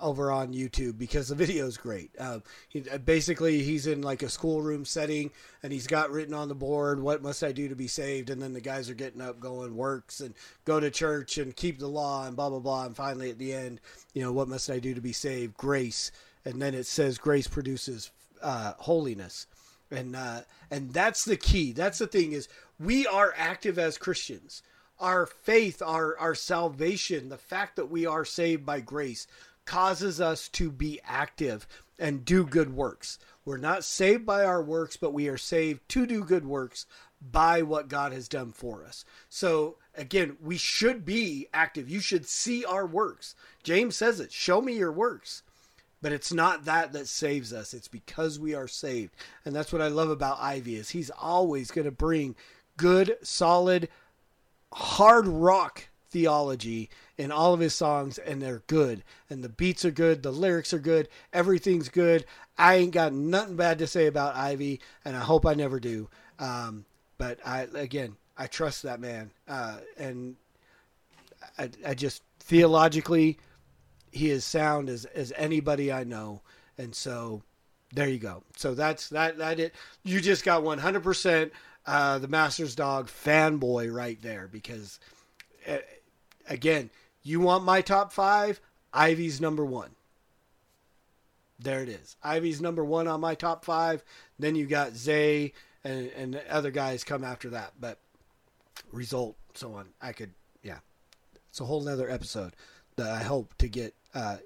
over 0.02 0.30
on 0.30 0.52
YouTube 0.52 0.98
because 0.98 1.28
the 1.28 1.34
video 1.34 1.66
is 1.66 1.78
great. 1.78 2.10
Uh, 2.18 2.40
he, 2.68 2.80
basically, 2.80 3.62
he's 3.62 3.86
in 3.86 4.02
like 4.02 4.22
a 4.22 4.28
schoolroom 4.28 4.84
setting 4.84 5.30
and 5.62 5.72
he's 5.72 5.86
got 5.86 6.10
written 6.10 6.34
on 6.34 6.48
the 6.48 6.54
board, 6.54 7.00
"What 7.00 7.22
must 7.22 7.42
I 7.42 7.52
do 7.52 7.68
to 7.68 7.76
be 7.76 7.88
saved?" 7.88 8.28
And 8.28 8.42
then 8.42 8.52
the 8.52 8.60
guys 8.60 8.90
are 8.90 8.94
getting 8.94 9.20
up, 9.20 9.40
going 9.40 9.76
works 9.76 10.20
and 10.20 10.34
go 10.64 10.80
to 10.80 10.90
church 10.90 11.38
and 11.38 11.56
keep 11.56 11.78
the 11.78 11.88
law 11.88 12.26
and 12.26 12.36
blah 12.36 12.50
blah 12.50 12.58
blah. 12.58 12.86
And 12.86 12.96
finally, 12.96 13.30
at 13.30 13.38
the 13.38 13.54
end, 13.54 13.80
you 14.12 14.22
know, 14.22 14.32
what 14.32 14.48
must 14.48 14.70
I 14.70 14.78
do 14.78 14.94
to 14.94 15.00
be 15.00 15.12
saved? 15.12 15.56
Grace. 15.56 16.12
And 16.44 16.60
then 16.60 16.74
it 16.74 16.86
says 16.86 17.18
grace 17.18 17.46
produces 17.46 18.10
uh, 18.42 18.72
holiness 18.78 19.46
and 19.92 20.16
uh, 20.16 20.40
and 20.70 20.92
that's 20.92 21.24
the 21.24 21.36
key. 21.36 21.72
That's 21.72 21.98
the 21.98 22.06
thing 22.06 22.32
is 22.32 22.48
we 22.80 23.06
are 23.06 23.34
active 23.36 23.78
as 23.78 23.98
Christians. 23.98 24.62
Our 24.98 25.26
faith, 25.26 25.82
our 25.82 26.16
our 26.18 26.34
salvation, 26.34 27.28
the 27.28 27.38
fact 27.38 27.76
that 27.76 27.90
we 27.90 28.06
are 28.06 28.24
saved 28.24 28.64
by 28.64 28.80
grace, 28.80 29.26
causes 29.64 30.20
us 30.20 30.48
to 30.48 30.70
be 30.70 31.00
active 31.04 31.66
and 31.98 32.24
do 32.24 32.44
good 32.44 32.74
works. 32.74 33.18
We're 33.44 33.56
not 33.56 33.84
saved 33.84 34.24
by 34.26 34.44
our 34.44 34.62
works, 34.62 34.96
but 34.96 35.12
we 35.12 35.28
are 35.28 35.36
saved 35.36 35.88
to 35.90 36.06
do 36.06 36.24
good 36.24 36.44
works 36.44 36.86
by 37.20 37.62
what 37.62 37.88
God 37.88 38.12
has 38.12 38.28
done 38.28 38.52
for 38.52 38.84
us. 38.84 39.04
So 39.28 39.76
again, 39.94 40.36
we 40.40 40.56
should 40.56 41.04
be 41.04 41.46
active. 41.52 41.88
You 41.88 42.00
should 42.00 42.26
see 42.26 42.64
our 42.64 42.86
works. 42.86 43.34
James 43.62 43.96
says 43.96 44.20
it. 44.20 44.32
Show 44.32 44.60
me 44.60 44.74
your 44.74 44.92
works. 44.92 45.42
But 46.00 46.12
it's 46.12 46.32
not 46.32 46.64
that 46.64 46.92
that 46.92 47.06
saves 47.06 47.52
us. 47.52 47.72
It's 47.72 47.86
because 47.86 48.40
we 48.40 48.54
are 48.54 48.66
saved. 48.66 49.14
And 49.44 49.54
that's 49.54 49.72
what 49.72 49.82
I 49.82 49.86
love 49.86 50.10
about 50.10 50.40
Ivy 50.40 50.74
is 50.74 50.90
he's 50.90 51.10
always 51.10 51.70
going 51.70 51.84
to 51.84 51.92
bring 51.92 52.34
good, 52.76 53.16
solid, 53.22 53.88
hard 54.72 55.28
rock 55.28 55.88
theology 56.10 56.90
in 57.22 57.30
all 57.30 57.54
of 57.54 57.60
his 57.60 57.72
songs 57.72 58.18
and 58.18 58.42
they're 58.42 58.64
good. 58.66 59.04
And 59.30 59.44
the 59.44 59.48
beats 59.48 59.84
are 59.84 59.92
good 59.92 60.22
the 60.24 60.32
lyrics 60.32 60.74
are 60.74 60.80
good 60.80 61.08
everything's 61.32 61.88
good. 61.88 62.26
I 62.58 62.74
ain't 62.74 62.92
got 62.92 63.12
nothing 63.12 63.54
bad 63.56 63.78
to 63.78 63.86
say 63.86 64.06
about 64.06 64.34
ivy 64.34 64.80
and 65.04 65.16
i 65.16 65.20
hope 65.20 65.46
i 65.46 65.54
never 65.54 65.78
do. 65.78 66.08
Um, 66.40 66.84
but 67.18 67.38
i 67.46 67.68
again 67.74 68.16
i 68.36 68.46
trust 68.48 68.82
that 68.82 69.00
man. 69.00 69.30
Uh, 69.46 69.76
and 69.96 70.36
I, 71.58 71.70
I 71.86 71.94
just 71.94 72.22
theologically 72.40 73.38
he 74.10 74.30
is 74.30 74.44
sound 74.44 74.90
as, 74.90 75.04
as 75.04 75.32
anybody 75.36 75.92
i 75.92 76.02
know. 76.02 76.42
And 76.76 76.92
so 76.92 77.42
there 77.94 78.08
you 78.08 78.18
go. 78.18 78.42
So 78.56 78.74
that's 78.74 79.08
that 79.10 79.38
that 79.38 79.60
it. 79.60 79.74
You 80.02 80.20
just 80.20 80.44
got 80.44 80.64
100% 80.64 81.50
uh, 81.86 82.18
the 82.18 82.28
master's 82.28 82.74
dog 82.74 83.08
fanboy 83.08 83.94
right 83.94 84.20
there 84.22 84.48
because 84.50 84.98
uh, 85.68 85.78
again, 86.48 86.90
you 87.22 87.40
want 87.40 87.64
my 87.64 87.80
top 87.80 88.12
five? 88.12 88.60
Ivy's 88.92 89.40
number 89.40 89.64
one. 89.64 89.90
There 91.58 91.82
it 91.82 91.88
is. 91.88 92.16
Ivy's 92.22 92.60
number 92.60 92.84
one 92.84 93.06
on 93.06 93.20
my 93.20 93.34
top 93.34 93.64
five. 93.64 94.02
Then 94.38 94.54
you 94.54 94.66
got 94.66 94.94
Zay 94.94 95.52
and, 95.84 96.10
and 96.16 96.40
other 96.50 96.70
guys 96.70 97.04
come 97.04 97.24
after 97.24 97.50
that. 97.50 97.74
But 97.80 97.98
result, 98.90 99.36
so 99.54 99.74
on. 99.74 99.88
I 100.00 100.12
could, 100.12 100.30
yeah. 100.62 100.78
It's 101.48 101.60
a 101.60 101.64
whole 101.64 101.82
nother 101.82 102.10
episode 102.10 102.54
that 102.96 103.10
I 103.10 103.22
hope 103.22 103.54
to 103.58 103.68
get 103.68 103.94
uh, 104.14 104.38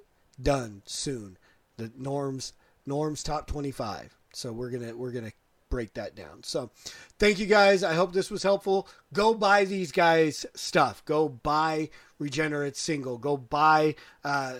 done 0.42 0.82
soon. 0.84 1.38
The 1.76 1.90
norms, 1.96 2.52
norms 2.84 3.22
top 3.22 3.46
twenty 3.46 3.70
five. 3.70 4.16
So 4.32 4.52
we're 4.52 4.70
gonna 4.70 4.96
we're 4.96 5.12
gonna 5.12 5.32
break 5.76 5.92
that 5.92 6.16
down. 6.16 6.42
So, 6.42 6.70
thank 7.18 7.38
you 7.38 7.44
guys. 7.44 7.84
I 7.84 7.92
hope 7.92 8.14
this 8.14 8.30
was 8.30 8.42
helpful. 8.42 8.88
Go 9.12 9.34
buy 9.34 9.66
these 9.66 9.92
guys 9.92 10.46
stuff. 10.54 11.04
Go 11.04 11.28
buy 11.28 11.90
Regenerate 12.18 12.78
single. 12.78 13.18
Go 13.18 13.36
buy 13.36 13.94
uh, 14.24 14.54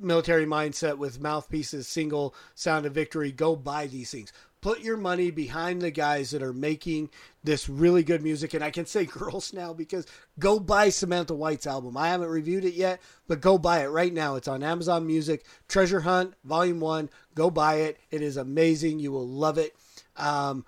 Military 0.00 0.46
Mindset 0.46 0.96
with 0.96 1.20
Mouthpieces 1.20 1.88
single 1.88 2.36
Sound 2.54 2.86
of 2.86 2.94
Victory. 2.94 3.32
Go 3.32 3.56
buy 3.56 3.88
these 3.88 4.12
things. 4.12 4.32
Put 4.60 4.80
your 4.80 4.96
money 4.96 5.32
behind 5.32 5.82
the 5.82 5.90
guys 5.90 6.30
that 6.30 6.42
are 6.42 6.52
making 6.52 7.10
this 7.42 7.68
really 7.68 8.04
good 8.04 8.22
music. 8.22 8.54
And 8.54 8.62
I 8.62 8.70
can 8.70 8.86
say 8.86 9.04
girls 9.06 9.52
now 9.52 9.72
because 9.72 10.06
go 10.38 10.60
buy 10.60 10.90
Samantha 10.90 11.34
White's 11.34 11.66
album. 11.66 11.96
I 11.96 12.10
haven't 12.10 12.28
reviewed 12.28 12.64
it 12.64 12.74
yet, 12.74 13.00
but 13.26 13.40
go 13.40 13.58
buy 13.58 13.82
it 13.82 13.88
right 13.88 14.12
now. 14.12 14.36
It's 14.36 14.48
on 14.48 14.62
Amazon 14.62 15.04
Music. 15.04 15.44
Treasure 15.66 16.00
Hunt, 16.00 16.34
Volume 16.44 16.78
1. 16.78 17.10
Go 17.34 17.50
buy 17.50 17.76
it. 17.76 17.98
It 18.12 18.22
is 18.22 18.36
amazing. 18.36 19.00
You 19.00 19.10
will 19.10 19.26
love 19.26 19.58
it. 19.58 19.74
Um, 20.20 20.64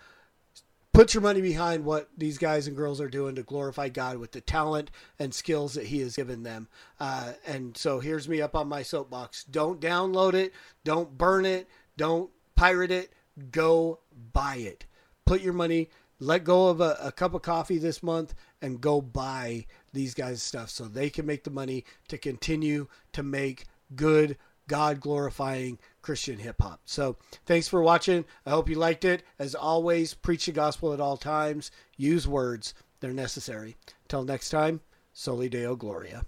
put 0.93 1.15
your 1.15 1.23
money 1.23 1.41
behind 1.41 1.85
what 1.85 2.11
these 2.17 2.39
guys 2.39 2.67
and 2.67 2.77
girls 2.77 3.01
are 3.01 3.09
doing 3.09 3.35
to 3.35 3.43
glorify 3.43 3.89
God 3.89 4.19
with 4.19 4.33
the 4.33 4.41
talent 4.41 4.91
and 5.19 5.33
skills 5.33 5.75
that 5.75 5.87
He 5.87 6.01
has 6.01 6.17
given 6.17 6.43
them. 6.43 6.69
Uh, 6.99 7.33
and 7.47 7.77
so 7.77 8.01
here's 8.01 8.29
me 8.29 8.41
up 8.41 8.55
on 8.55 8.69
my 8.69 8.83
soapbox. 8.83 9.45
Don't 9.45 9.81
download 9.81 10.35
it. 10.35 10.53
Don't 10.85 11.17
burn 11.17 11.47
it. 11.47 11.69
Don't 11.97 12.31
pirate 12.57 12.91
it. 12.91 13.13
Go 13.51 14.01
buy 14.33 14.57
it. 14.57 14.87
Put 15.25 15.41
your 15.43 15.55
money. 15.55 15.89
Let 16.19 16.45
go 16.45 16.69
of 16.69 16.81
a, 16.81 16.97
a 17.03 17.13
cup 17.13 17.35
of 17.35 17.43
coffee 17.43 17.79
this 17.79 18.03
month 18.03 18.35
and 18.61 18.81
go 18.81 19.01
buy 19.01 19.67
these 19.93 20.15
guys' 20.15 20.43
stuff 20.43 20.71
so 20.71 20.85
they 20.85 21.11
can 21.11 21.27
make 21.27 21.43
the 21.43 21.51
money 21.51 21.85
to 22.09 22.17
continue 22.17 22.87
to 23.13 23.23
make 23.23 23.65
good, 23.97 24.37
God 24.69 25.01
glorifying 25.01 25.79
Christian 26.03 26.39
hip 26.39 26.61
hop. 26.61 26.81
So 26.85 27.17
thanks 27.47 27.69
for 27.69 27.83
watching. 27.83 28.25
I 28.45 28.51
hope 28.51 28.69
you 28.69 28.75
liked 28.75 29.05
it. 29.05 29.23
As 29.39 29.55
always, 29.55 30.15
preach 30.15 30.47
the 30.47 30.53
gospel 30.53 30.93
at 30.93 31.01
all 31.01 31.17
times. 31.17 31.71
Use 31.97 32.29
words, 32.29 32.75
they're 33.01 33.13
necessary. 33.13 33.77
Till 34.09 34.25
next 34.25 34.51
time, 34.51 34.81
Soli 35.13 35.49
Deo 35.49 35.77
Gloria. 35.77 36.27